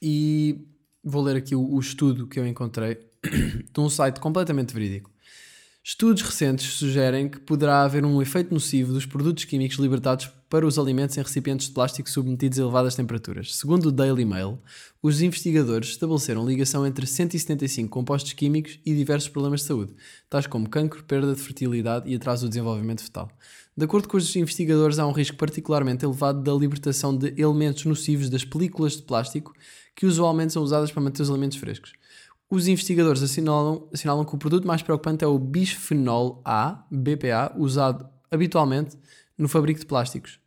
e 0.00 0.64
vou 1.02 1.20
ler 1.20 1.34
aqui 1.34 1.56
o, 1.56 1.68
o 1.68 1.80
estudo 1.80 2.28
que 2.28 2.38
eu 2.38 2.46
encontrei 2.46 2.94
de 3.74 3.80
um 3.80 3.90
site 3.90 4.20
completamente 4.20 4.72
verídico. 4.72 5.10
Estudos 5.84 6.22
recentes 6.22 6.74
sugerem 6.74 7.28
que 7.28 7.40
poderá 7.40 7.82
haver 7.82 8.04
um 8.04 8.22
efeito 8.22 8.54
nocivo 8.54 8.92
dos 8.92 9.04
produtos 9.04 9.44
químicos 9.44 9.78
libertados 9.78 10.30
para 10.48 10.64
os 10.64 10.78
alimentos 10.78 11.16
em 11.18 11.22
recipientes 11.22 11.66
de 11.66 11.74
plástico 11.74 12.08
submetidos 12.08 12.60
a 12.60 12.62
elevadas 12.62 12.94
temperaturas. 12.94 13.56
Segundo 13.56 13.86
o 13.86 13.90
Daily 13.90 14.24
Mail, 14.24 14.60
os 15.02 15.20
investigadores 15.20 15.88
estabeleceram 15.88 16.46
ligação 16.46 16.86
entre 16.86 17.04
175 17.04 17.90
compostos 17.90 18.32
químicos 18.32 18.78
e 18.86 18.94
diversos 18.94 19.28
problemas 19.28 19.62
de 19.62 19.66
saúde, 19.66 19.92
tais 20.30 20.46
como 20.46 20.68
cancro, 20.68 21.02
perda 21.02 21.34
de 21.34 21.40
fertilidade 21.40 22.08
e 22.08 22.14
atraso 22.14 22.46
do 22.46 22.50
desenvolvimento 22.50 23.02
fetal. 23.02 23.28
De 23.76 23.84
acordo 23.84 24.06
com 24.06 24.16
os 24.16 24.36
investigadores, 24.36 25.00
há 25.00 25.06
um 25.06 25.12
risco 25.12 25.36
particularmente 25.36 26.04
elevado 26.04 26.42
da 26.42 26.52
libertação 26.52 27.16
de 27.16 27.34
elementos 27.36 27.84
nocivos 27.86 28.30
das 28.30 28.44
películas 28.44 28.98
de 28.98 29.02
plástico 29.02 29.52
que 29.96 30.06
usualmente 30.06 30.52
são 30.52 30.62
usadas 30.62 30.92
para 30.92 31.02
manter 31.02 31.22
os 31.22 31.30
alimentos 31.30 31.58
frescos. 31.58 31.92
Os 32.52 32.68
investigadores 32.68 33.22
assinalam, 33.22 33.88
assinalam 33.94 34.26
que 34.26 34.34
o 34.34 34.36
produto 34.36 34.66
mais 34.66 34.82
preocupante 34.82 35.24
é 35.24 35.26
o 35.26 35.38
bisfenol 35.38 36.42
A, 36.44 36.84
BPA, 36.90 37.50
usado 37.56 38.06
habitualmente 38.30 38.94
no 39.38 39.48
fabrico 39.48 39.80
de 39.80 39.86
plásticos. 39.86 40.38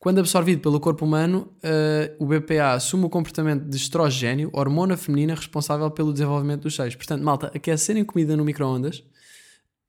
Quando 0.00 0.18
absorvido 0.18 0.60
pelo 0.60 0.80
corpo 0.80 1.04
humano, 1.04 1.54
eh, 1.62 2.12
o 2.18 2.26
BPA 2.26 2.72
assume 2.72 3.04
o 3.04 3.08
comportamento 3.08 3.68
de 3.68 3.76
estrogênio, 3.76 4.50
hormona 4.52 4.96
feminina 4.96 5.32
responsável 5.32 5.88
pelo 5.92 6.12
desenvolvimento 6.12 6.62
dos 6.62 6.74
seios. 6.74 6.96
Portanto, 6.96 7.22
malta, 7.22 7.52
aquecerem 7.54 8.04
comida 8.04 8.36
no 8.36 8.44
micro-ondas 8.44 9.04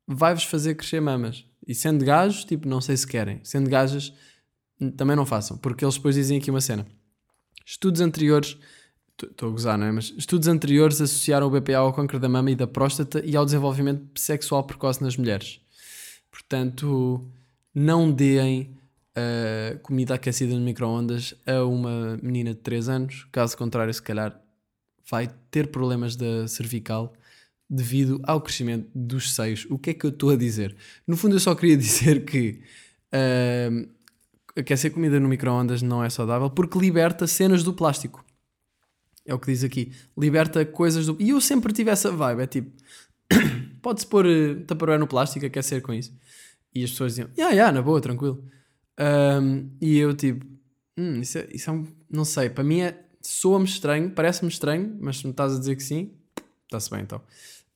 vai-vos 0.08 0.43
fazer 0.43 0.75
crescer 0.75 1.01
mamas. 1.01 1.45
E 1.67 1.73
sendo 1.73 2.06
gajos, 2.06 2.45
tipo, 2.45 2.67
não 2.67 2.80
sei 2.80 2.95
se 2.95 3.08
querem. 3.08 3.39
Sendo 3.43 3.71
gajas, 3.71 4.13
também 4.95 5.15
não 5.15 5.25
façam, 5.25 5.58
porque 5.58 5.84
eles 5.84 5.95
depois 5.95 6.13
dizem 6.13 6.38
aqui 6.38 6.51
uma 6.51 6.62
cena. 6.62 6.86
Estudos 7.65 8.01
anteriores, 8.01 8.56
estou 9.23 9.49
a 9.49 9.51
gozar, 9.51 9.78
não 9.78 9.88
é? 9.88 9.91
Mas 9.91 10.13
estudos 10.17 10.47
anteriores 10.47 10.99
associaram 11.01 11.47
o 11.47 11.49
BPA 11.49 11.78
ao 11.78 11.93
câncer 11.93 12.19
da 12.19 12.30
mama 12.30 12.51
e 12.51 12.56
da 12.56 12.67
próstata 12.67 13.21
e 13.25 13.36
ao 13.36 13.45
desenvolvimento 13.45 14.19
sexual 14.19 14.63
precoce 14.63 15.04
nas 15.04 15.15
mulheres. 15.17 15.60
Portanto, 16.30 17.25
não 17.73 18.12
deem 18.12 18.75
uh, 19.15 19.80
comida 19.80 20.15
aquecida 20.15 20.54
no 20.54 20.62
micro-ondas 20.62 21.34
a 21.45 21.63
uma 21.63 22.17
menina 22.21 22.54
de 22.54 22.60
3 22.60 22.89
anos. 22.89 23.28
Caso 23.32 23.58
contrário, 23.58 23.93
se 23.93 24.01
calhar 24.01 24.39
vai 25.10 25.30
ter 25.49 25.67
problemas 25.67 26.15
da 26.15 26.47
cervical 26.47 27.13
devido 27.69 28.21
ao 28.23 28.41
crescimento 28.41 28.89
dos 28.93 29.34
seios. 29.34 29.65
O 29.69 29.78
que 29.78 29.91
é 29.91 29.93
que 29.93 30.06
eu 30.06 30.10
estou 30.10 30.32
a 30.32 30.36
dizer? 30.36 30.75
No 31.08 31.15
fundo, 31.15 31.36
eu 31.36 31.39
só 31.39 31.56
queria 31.56 31.78
dizer 31.78 32.25
que 32.25 32.62
uh, 33.13 33.89
aquecer 34.56 34.91
comida 34.91 35.19
no 35.19 35.28
micro-ondas 35.28 35.82
não 35.82 36.04
é 36.04 36.10
saudável 36.10 36.49
porque 36.49 36.78
liberta 36.78 37.28
cenas 37.28 37.63
do 37.63 37.73
plástico. 37.73 38.24
É 39.25 39.33
o 39.33 39.39
que 39.39 39.51
diz 39.51 39.63
aqui. 39.63 39.91
Liberta 40.17 40.63
coisas 40.65 41.07
do. 41.07 41.17
E 41.19 41.29
eu 41.29 41.41
sempre 41.41 41.73
tive 41.73 41.89
essa 41.89 42.11
vibe. 42.11 42.41
É 42.43 42.47
tipo, 42.47 42.71
pode-se 43.81 44.05
pôr 44.05 44.25
uh, 44.25 44.99
no 44.99 45.07
plástico, 45.07 45.45
aquecer 45.45 45.81
com 45.81 45.93
isso. 45.93 46.13
E 46.73 46.83
as 46.83 46.91
pessoas 46.91 47.13
diziam, 47.13 47.29
yeah, 47.38 47.53
yeah, 47.53 47.71
na 47.71 47.81
boa, 47.81 47.99
tranquilo. 48.01 48.43
Um, 48.99 49.69
e 49.81 49.97
eu 49.97 50.13
tipo, 50.13 50.45
hum, 50.97 51.21
isso, 51.21 51.38
é, 51.38 51.47
isso 51.51 51.69
é 51.69 51.73
um. 51.73 51.88
Não 52.09 52.25
sei, 52.25 52.49
para 52.49 52.63
mim 52.63 52.81
é. 52.81 53.01
Soa-me 53.21 53.65
estranho, 53.65 54.11
parece-me 54.11 54.51
estranho, 54.51 54.95
mas 55.01 55.17
se 55.17 55.25
me 55.25 55.31
estás 55.31 55.55
a 55.55 55.57
dizer 55.57 55.75
que 55.75 55.81
sim, 55.81 56.11
está-se 56.65 56.91
bem 56.91 57.01
então. 57.01 57.19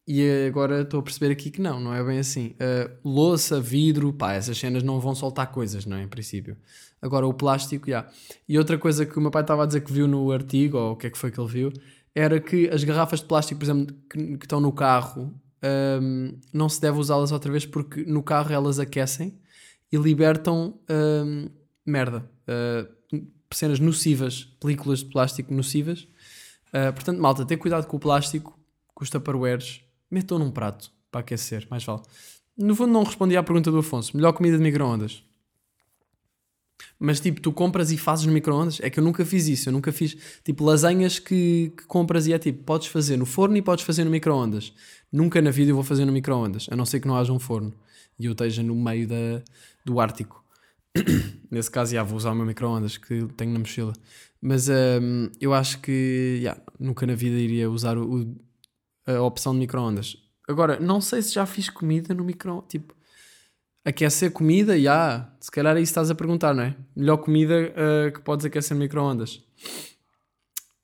E 0.07 0.45
agora 0.47 0.81
estou 0.81 0.99
a 0.99 1.03
perceber 1.03 1.31
aqui 1.31 1.49
que 1.49 1.59
não, 1.59 1.79
não 1.79 1.93
é 1.93 2.03
bem 2.03 2.19
assim. 2.19 2.55
Uh, 2.55 2.89
louça, 3.03 3.59
vidro, 3.59 4.13
pá, 4.13 4.33
essas 4.33 4.57
cenas 4.57 4.83
não 4.83 4.99
vão 4.99 5.15
soltar 5.15 5.51
coisas, 5.51 5.88
não 5.88 5.97
é? 5.97 6.03
Em 6.03 6.07
princípio. 6.07 6.55
Agora 7.01 7.25
o 7.25 7.33
plástico, 7.33 7.89
já. 7.89 8.07
E 8.47 8.57
outra 8.57 8.77
coisa 8.77 9.05
que 9.05 9.17
o 9.17 9.21
meu 9.21 9.31
pai 9.31 9.41
estava 9.41 9.63
a 9.63 9.65
dizer 9.65 9.81
que 9.81 9.91
viu 9.91 10.07
no 10.07 10.31
artigo, 10.31 10.77
ou 10.77 10.91
o 10.93 10.95
que 10.95 11.07
é 11.07 11.09
que 11.09 11.17
foi 11.17 11.31
que 11.31 11.39
ele 11.39 11.49
viu, 11.49 11.73
era 12.13 12.39
que 12.39 12.69
as 12.69 12.83
garrafas 12.83 13.19
de 13.21 13.25
plástico, 13.25 13.59
por 13.59 13.65
exemplo, 13.65 13.95
que, 14.09 14.38
que 14.38 14.45
estão 14.45 14.59
no 14.59 14.71
carro, 14.71 15.33
um, 16.01 16.38
não 16.53 16.69
se 16.69 16.81
deve 16.81 16.97
usá-las 16.97 17.31
outra 17.31 17.51
vez 17.51 17.65
porque 17.65 18.03
no 18.03 18.23
carro 18.23 18.51
elas 18.51 18.79
aquecem 18.79 19.38
e 19.91 19.97
libertam 19.97 20.79
um, 20.89 21.49
merda. 21.85 22.29
Uh, 22.47 22.99
cenas 23.51 23.79
nocivas, 23.79 24.43
películas 24.59 24.99
de 24.99 25.05
plástico 25.05 25.53
nocivas. 25.53 26.07
Uh, 26.67 26.93
portanto, 26.93 27.19
malta, 27.19 27.45
ter 27.45 27.57
cuidado 27.57 27.88
com 27.88 27.97
o 27.97 27.99
plástico, 27.99 28.59
com 28.93 29.03
os 29.03 29.09
tupperwares, 29.09 29.81
metam 30.09 30.38
num 30.38 30.51
prato 30.51 30.91
para 31.12 31.21
aquecer, 31.21 31.65
mais 31.69 31.83
vale. 31.83 32.01
No 32.57 32.75
fundo, 32.75 32.91
não 32.91 33.03
respondi 33.03 33.38
à 33.38 33.43
pergunta 33.43 33.71
do 33.71 33.79
Afonso. 33.79 34.15
Melhor 34.15 34.33
comida 34.33 34.57
de 34.57 34.63
micro-ondas. 34.63 35.23
Mas 36.99 37.19
tipo, 37.21 37.39
tu 37.39 37.51
compras 37.53 37.91
e 37.91 37.97
fazes 37.97 38.25
no 38.25 38.33
micro-ondas? 38.33 38.79
É 38.81 38.89
que 38.89 38.99
eu 38.99 39.03
nunca 39.03 39.23
fiz 39.25 39.47
isso. 39.47 39.69
Eu 39.69 39.73
nunca 39.73 39.91
fiz 39.91 40.17
tipo 40.43 40.65
lasanhas 40.65 41.17
que, 41.17 41.71
que 41.77 41.85
compras 41.85 42.27
e 42.27 42.33
é 42.33 42.39
tipo, 42.39 42.63
podes 42.63 42.88
fazer 42.88 43.15
no 43.17 43.25
forno 43.25 43.55
e 43.55 43.62
podes 43.62 43.85
fazer 43.85 44.03
no 44.03 44.12
micro-ondas. 44.12 44.73
Nunca 45.12 45.41
na 45.41 45.49
vida 45.49 45.71
eu 45.71 45.75
vou 45.75 45.83
fazer 45.83 46.03
no 46.05 46.12
micro-ondas, 46.12 46.67
a 46.69 46.75
não 46.75 46.85
ser 46.85 46.99
que 46.99 47.07
não 47.07 47.15
haja 47.15 47.31
um 47.31 47.39
forno 47.39 47.73
e 48.19 48.25
eu 48.25 48.33
esteja 48.33 48.62
no 48.62 48.75
meio 48.75 49.07
da, 49.07 49.41
do 49.85 49.99
Ártico. 49.99 50.43
Nesse 51.49 51.71
caso, 51.71 51.93
já 51.93 52.03
vou 52.03 52.17
usar 52.17 52.31
o 52.31 52.35
meu 52.35 52.45
micro-ondas 52.45 52.97
que 52.97 53.25
tenho 53.38 53.51
na 53.53 53.59
mochila. 53.59 53.93
Mas 54.41 54.67
hum, 54.69 55.29
eu 55.39 55.53
acho 55.53 55.79
que 55.79 56.39
já, 56.43 56.57
nunca 56.79 57.05
na 57.07 57.15
vida 57.15 57.38
iria 57.38 57.69
usar 57.69 57.97
o, 57.97 58.21
o- 58.23 58.35
a 59.07 59.21
opção 59.21 59.53
de 59.53 59.59
micro-ondas. 59.59 60.17
Agora, 60.47 60.79
não 60.79 60.99
sei 60.99 61.21
se 61.21 61.33
já 61.33 61.45
fiz 61.45 61.69
comida 61.69 62.13
no 62.13 62.23
micro 62.23 62.63
Tipo, 62.67 62.93
Aquecer 63.89 64.32
comida, 64.32 64.80
já. 64.80 65.34
Se 65.39 65.49
calhar 65.49 65.75
é 65.75 65.82
isso 65.82 65.89
que 65.89 65.93
estás 65.93 66.12
a 66.12 66.15
perguntar, 66.15 66.54
não 66.54 66.62
é? 66.62 66.75
Melhor 66.95 67.17
comida 67.17 67.73
ah, 67.75 68.12
que 68.12 68.21
podes 68.21 68.45
aquecer 68.45 68.78
micro-ondas. 68.78 69.41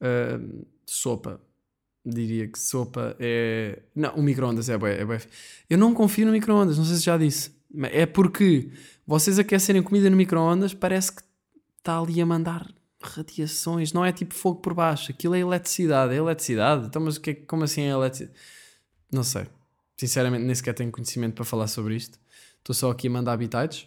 Ah, 0.02 0.39
sopa. 0.88 1.39
Diria 2.04 2.48
que 2.48 2.58
sopa 2.58 3.15
é. 3.20 3.84
Não, 3.96 4.15
o 4.15 4.24
micro-ondas 4.24 4.70
é 4.70 4.78
bué, 4.78 5.02
é. 5.02 5.22
Eu 5.70 5.78
não 5.78 5.94
confio 5.94 6.26
no 6.26 6.32
micro-ondas, 6.32 6.80
não 6.80 6.86
sei 6.86 6.96
se 6.96 7.04
já 7.04 7.15
disse. 7.15 7.52
É 7.91 8.08
porque 8.08 8.72
vocês 9.06 9.38
aquecerem 9.38 9.84
comida 9.84 10.10
no 10.10 10.18
micro-ondas 10.18 10.74
parece 10.74 11.12
que 11.12 11.22
está 11.78 12.00
ali 12.00 12.20
a 12.20 12.26
mandar 12.26 12.68
radiações, 13.04 13.94
não 13.94 14.04
é 14.04 14.12
tipo 14.12 14.34
fogo 14.34 14.62
por 14.62 14.74
baixo, 14.74 15.12
aquilo 15.12 15.36
é 15.36 15.39
eletricidade, 15.39 16.12
é 16.13 16.18
eletricidade. 16.18 16.88
Então, 16.88 17.04
mas 17.04 17.18
o 17.18 17.22
que 17.22 17.30
é, 17.32 17.34
como 17.36 17.63
assim 17.63 17.82
é 17.82 17.89
eletricidade? 17.89 18.36
Não 19.12 19.24
sei. 19.24 19.46
Sinceramente, 19.98 20.44
nem 20.44 20.56
sequer 20.56 20.74
tenho 20.74 20.91
conhecimento 20.91 21.36
para 21.36 21.46
falar 21.46 21.68
sobre 21.68 21.96
isto. 21.96 22.20
Estou 22.65 22.73
só 22.73 22.89
aqui 22.89 23.08
a 23.08 23.12
mandar 23.12 23.34
habitats, 23.34 23.86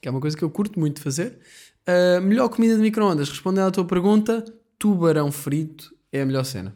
que 0.00 0.06
é 0.06 0.10
uma 0.12 0.20
coisa 0.20 0.36
que 0.36 0.44
eu 0.44 0.48
curto 0.48 0.78
muito 0.78 1.02
fazer. 1.02 1.40
Uh, 1.88 2.20
melhor 2.20 2.48
comida 2.48 2.76
de 2.76 2.80
micro-ondas, 2.80 3.28
respondendo 3.28 3.66
à 3.66 3.70
tua 3.72 3.84
pergunta, 3.84 4.44
tubarão 4.78 5.32
frito 5.32 5.92
é 6.12 6.22
a 6.22 6.24
melhor 6.24 6.44
cena. 6.44 6.72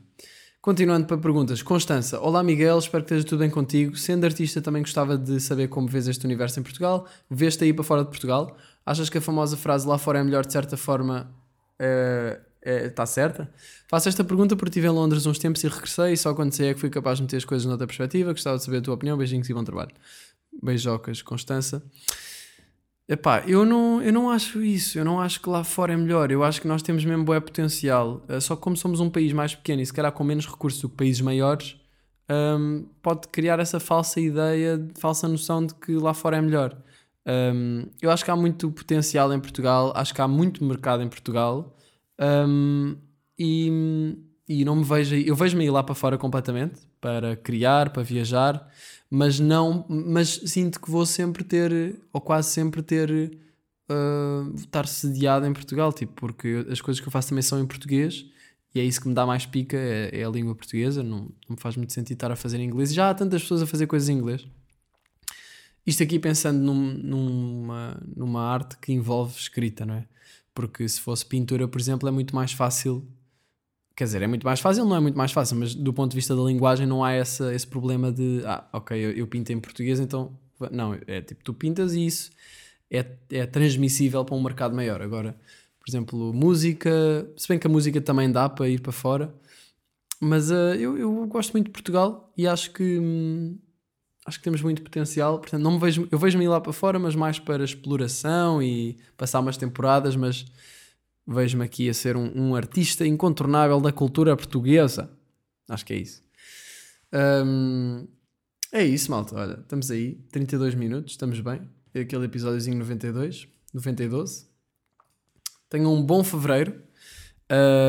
Continuando 0.61 1.07
para 1.07 1.17
perguntas, 1.17 1.63
Constança, 1.63 2.19
olá 2.19 2.43
Miguel, 2.43 2.81
espero 2.81 3.05
que 3.05 3.15
esteja 3.15 3.29
tudo 3.29 3.39
bem 3.39 3.51
contigo. 3.51 3.97
Sendo 3.97 4.25
artista, 4.25 4.61
também 4.61 4.83
gostava 4.83 5.17
de 5.17 5.39
saber 5.39 5.69
como 5.69 5.87
vês 5.87 6.09
este 6.09 6.25
universo 6.25 6.59
em 6.59 6.65
Portugal. 6.65 7.07
Vês-te 7.31 7.63
aí 7.63 7.73
para 7.73 7.85
fora 7.85 8.03
de 8.03 8.09
Portugal? 8.09 8.57
Achas 8.85 9.09
que 9.09 9.19
a 9.19 9.21
famosa 9.21 9.57
frase 9.57 9.87
lá 9.87 9.97
fora 9.99 10.19
é 10.19 10.25
melhor, 10.25 10.45
de 10.45 10.53
certa 10.53 10.77
forma, 10.77 11.33
está 12.61 13.07
certa? 13.07 13.49
Faço 13.87 14.09
esta 14.09 14.25
pergunta 14.25 14.57
porque 14.57 14.71
estive 14.71 14.89
em 14.89 14.91
Londres 14.91 15.27
uns 15.27 15.39
tempos 15.39 15.63
e 15.63 15.69
regressei 15.69 16.15
e 16.15 16.17
só 16.17 16.35
quando 16.35 16.53
saí 16.53 16.69
é 16.69 16.75
que 16.75 16.81
fui 16.81 16.91
capaz 16.91 17.19
de 17.19 17.23
meter 17.23 17.37
as 17.37 17.45
coisas 17.45 17.67
noutra 17.67 17.87
perspectiva. 17.87 18.33
Gostava 18.33 18.57
de 18.57 18.65
saber 18.65 18.79
a 18.79 18.83
tua 18.83 18.95
opinião. 18.95 19.17
Beijinhos 19.17 19.49
e 19.49 19.55
bom 19.55 19.63
trabalho. 19.63 19.93
Beijocas, 20.63 21.23
Constança. 21.23 21.83
Epá, 23.07 23.45
eu 23.47 23.67
não, 23.67 24.01
eu 24.03 24.13
não 24.13 24.31
acho 24.31 24.63
isso. 24.63 24.99
Eu 24.99 25.05
não 25.05 25.21
acho 25.21 25.41
que 25.41 25.49
lá 25.49 25.63
fora 25.63 25.93
é 25.93 25.97
melhor. 25.97 26.31
Eu 26.31 26.43
acho 26.43 26.61
que 26.61 26.67
nós 26.67 26.83
temos 26.83 27.05
mesmo 27.05 27.25
bué 27.25 27.39
potencial. 27.39 28.25
Uh, 28.29 28.41
Só 28.41 28.57
que 28.57 28.63
como 28.63 28.77
somos 28.77 29.01
um 29.01 29.11
país 29.11 29.33
mais 29.33 29.55
pequeno 29.55 29.83
e 29.83 29.87
se 29.87 29.93
calhar 29.93 30.11
com 30.13 30.25
menos 30.25 30.47
recursos 30.47 30.81
do 30.81 30.89
que 30.89 30.97
países 30.97 31.21
maiores, 31.21 31.77
um, 32.31 32.87
pode 33.03 33.29
criar 33.29 33.61
essa 33.61 33.79
falsa 33.79 34.21
ideia, 34.21 34.89
falsa 34.99 35.29
noção 35.29 35.67
de 35.67 35.75
que 35.75 35.93
lá 35.93 36.15
fora 36.15 36.39
é 36.39 36.41
melhor. 36.41 36.77
Um, 37.27 37.87
eu 38.01 38.11
acho 38.11 38.25
que 38.25 38.31
há 38.31 38.37
muito 38.37 38.71
potencial 38.71 39.33
em 39.33 39.41
Portugal, 39.41 39.93
acho 39.95 40.15
que 40.15 40.21
há 40.21 40.29
muito 40.29 40.63
mercado 40.65 41.03
em 41.03 41.09
Portugal 41.09 41.77
um, 42.21 42.97
e, 43.39 44.17
e 44.49 44.65
não 44.65 44.77
me 44.77 44.85
vejo, 44.85 45.15
eu 45.17 45.35
vejo-me 45.35 45.65
ir 45.65 45.71
lá 45.71 45.83
para 45.83 45.95
fora 45.95 46.19
completamente 46.19 46.81
para 47.01 47.37
criar, 47.37 47.91
para 47.91 48.03
viajar, 48.03 48.69
mas 49.17 49.39
não, 49.39 49.87
mas 49.89 50.41
sinto 50.47 50.81
que 50.81 50.91
vou 50.91 51.07
sempre 51.07 51.45
ter, 51.45 52.01
ou 52.13 52.21
quase 52.21 52.51
sempre 52.51 52.83
ter, 52.83 53.39
uh, 53.89 54.55
estar 54.57 54.87
sediado 54.89 55.47
em 55.47 55.53
Portugal, 55.53 55.93
tipo, 55.93 56.13
porque 56.15 56.49
eu- 56.49 56.73
as 56.73 56.81
coisas 56.81 57.01
que 57.01 57.07
eu 57.07 57.13
faço 57.13 57.29
também 57.29 57.43
são 57.43 57.61
em 57.61 57.67
português 57.67 58.27
e 58.75 58.81
é 58.81 58.85
isso 58.85 59.01
que 59.01 59.07
me 59.09 59.15
dá 59.15 59.25
mais 59.25 59.47
pica, 59.47 59.77
é, 59.77 60.11
é 60.21 60.25
a 60.25 60.29
língua 60.29 60.55
portuguesa, 60.55 61.03
não, 61.03 61.19
não 61.49 61.51
me 61.57 61.61
faz 61.61 61.77
muito 61.77 61.93
sentido 61.93 62.15
estar 62.17 62.33
a 62.33 62.37
fazer 62.37 62.59
em 62.59 62.65
inglês. 62.65 62.93
Já 62.93 63.11
há 63.11 63.15
tantas 63.15 63.43
pessoas 63.43 63.63
a 63.63 63.67
fazer 63.67 63.87
coisas 63.87 64.09
em 64.09 64.15
inglês. 64.19 64.45
Isto 65.87 66.03
aqui 66.03 66.19
pensando 66.19 66.59
num- 66.61 66.95
numa, 66.95 68.03
numa 68.17 68.43
arte 68.43 68.77
que 68.79 68.93
envolve 68.93 69.39
escrita, 69.39 69.85
não 69.87 69.95
é? 69.95 70.07
Porque 70.55 70.89
se 70.89 71.01
fosse 71.01 71.25
pintura, 71.27 71.69
por 71.69 71.81
exemplo, 71.81 72.09
é 72.09 72.13
muito 72.13 72.35
mais 72.35 72.53
fácil. 72.53 73.07
Quer 73.97 74.05
dizer, 74.05 74.23
é 74.23 74.27
muito 74.27 74.45
mais 74.45 74.59
fácil, 74.59 74.85
não 74.85 74.97
é 74.97 75.01
muito 75.01 75.17
mais 75.17 75.31
fácil, 75.31 75.57
mas 75.57 75.75
do 75.75 75.93
ponto 75.93 76.11
de 76.11 76.17
vista 76.17 76.35
da 76.35 76.43
linguagem 76.43 76.87
não 76.87 77.05
há 77.05 77.13
essa, 77.13 77.55
esse 77.55 77.67
problema 77.67 78.11
de 78.11 78.43
ah, 78.45 78.65
ok, 78.73 78.97
eu, 78.97 79.13
eu 79.13 79.27
pinto 79.27 79.53
em 79.53 79.61
português, 79.61 80.01
então. 80.01 80.37
Não, 80.71 80.97
é 81.07 81.21
tipo, 81.21 81.45
tu 81.45 81.53
pintas 81.53 81.95
e 81.95 82.07
isso 82.07 82.31
é, 82.91 83.05
é 83.31 83.47
transmissível 83.47 84.25
para 84.25 84.35
um 84.35 84.43
mercado 84.43 84.75
maior. 84.75 85.03
Agora, 85.03 85.37
por 85.79 85.89
exemplo, 85.89 86.33
música, 86.33 86.91
se 87.37 87.47
bem 87.49 87.59
que 87.59 87.67
a 87.67 87.71
música 87.71 88.01
também 88.01 88.31
dá 88.31 88.49
para 88.49 88.69
ir 88.69 88.81
para 88.81 88.93
fora, 88.93 89.35
mas 90.21 90.51
ah, 90.51 90.75
eu, 90.77 90.99
eu 90.99 91.27
gosto 91.27 91.53
muito 91.53 91.67
de 91.67 91.73
Portugal 91.73 92.33
e 92.37 92.47
acho 92.47 92.73
que. 92.73 92.99
hum, 92.99 93.59
acho 94.27 94.39
que 94.39 94.45
temos 94.45 94.63
muito 94.63 94.83
potencial. 94.83 95.39
Portanto, 95.39 95.63
não 95.63 95.73
me 95.73 95.79
vejo, 95.79 96.09
eu 96.11 96.19
vejo-me 96.19 96.45
ir 96.45 96.49
lá 96.49 96.61
para 96.61 96.73
fora, 96.73 96.99
mas 96.99 97.15
mais 97.15 97.39
para 97.39 97.65
exploração 97.65 98.63
e 98.63 98.97
passar 99.17 99.41
umas 99.41 99.57
temporadas. 99.57 100.17
Mas 100.17 100.47
vejo-me 101.27 101.65
aqui 101.65 101.89
a 101.89 101.95
ser 101.95 102.17
um, 102.17 102.31
um 102.35 102.55
artista 102.55 103.07
incontornável 103.07 103.81
da 103.81 103.93
cultura 103.93 104.37
portuguesa. 104.37 105.11
Acho 105.69 105.85
que 105.87 105.93
é 105.93 105.97
isso. 105.97 106.23
Hum, 107.13 108.07
é 108.73 108.85
isso, 108.85 109.11
malta. 109.11 109.37
Olha, 109.37 109.61
estamos 109.61 109.91
aí, 109.91 110.15
32 110.33 110.75
minutos, 110.75 111.13
estamos 111.13 111.41
bem. 111.41 111.63
É 111.95 112.01
aquele 112.01 112.25
episódiozinho 112.25 112.77
92, 112.79 113.47
92. 113.73 114.51
Tenham 115.71 115.95
um 115.95 116.03
bom 116.03 116.23
fevereiro. 116.25 116.83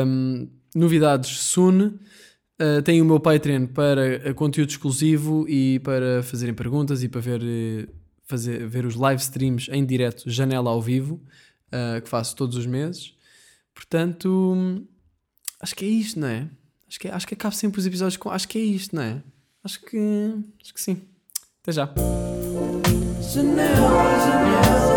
Hum, 0.06 0.48
novidades 0.76 1.30
soon. 1.40 1.98
Uh, 2.62 2.82
tenho 2.84 3.04
o 3.04 3.08
meu 3.08 3.20
Patreon 3.20 3.68
para 3.68 4.34
conteúdo 4.34 4.70
exclusivo 4.70 5.46
e 5.50 5.80
para 5.80 6.24
fazerem 6.24 6.54
perguntas 6.54 7.04
e 7.04 7.10
para 7.10 7.20
ver, 7.20 7.42
uh, 7.42 7.92
fazer, 8.24 8.66
ver 8.66 8.86
os 8.86 8.96
live 8.96 9.22
streams 9.22 9.70
em 9.70 9.86
direto, 9.86 10.30
janela 10.30 10.70
ao 10.70 10.82
vivo, 10.82 11.16
uh, 11.68 12.02
que 12.02 12.08
faço 12.08 12.34
todos 12.36 12.56
os 12.56 12.66
meses. 12.66 13.15
Portanto, 13.76 14.88
acho 15.62 15.76
que 15.76 15.86
é 15.86 15.88
isto, 15.90 16.20
não 16.20 16.28
é? 16.28 16.50
Acho 16.88 17.00
que, 17.00 17.08
acho 17.10 17.28
que 17.28 17.34
acabo 17.34 17.54
sempre 17.54 17.80
os 17.80 17.86
episódios 17.86 18.18
com. 18.18 18.30
Acho 18.30 18.48
que 18.48 18.58
é 18.58 18.62
isto, 18.62 18.96
não 18.96 19.04
é? 19.04 19.22
Acho 19.64 19.82
que. 19.82 20.34
Acho 20.64 20.74
que 20.74 20.82
sim. 20.82 21.02
Até 21.62 21.74
já. 21.74 21.94
Janela, 23.22 24.20
janela 24.26 24.95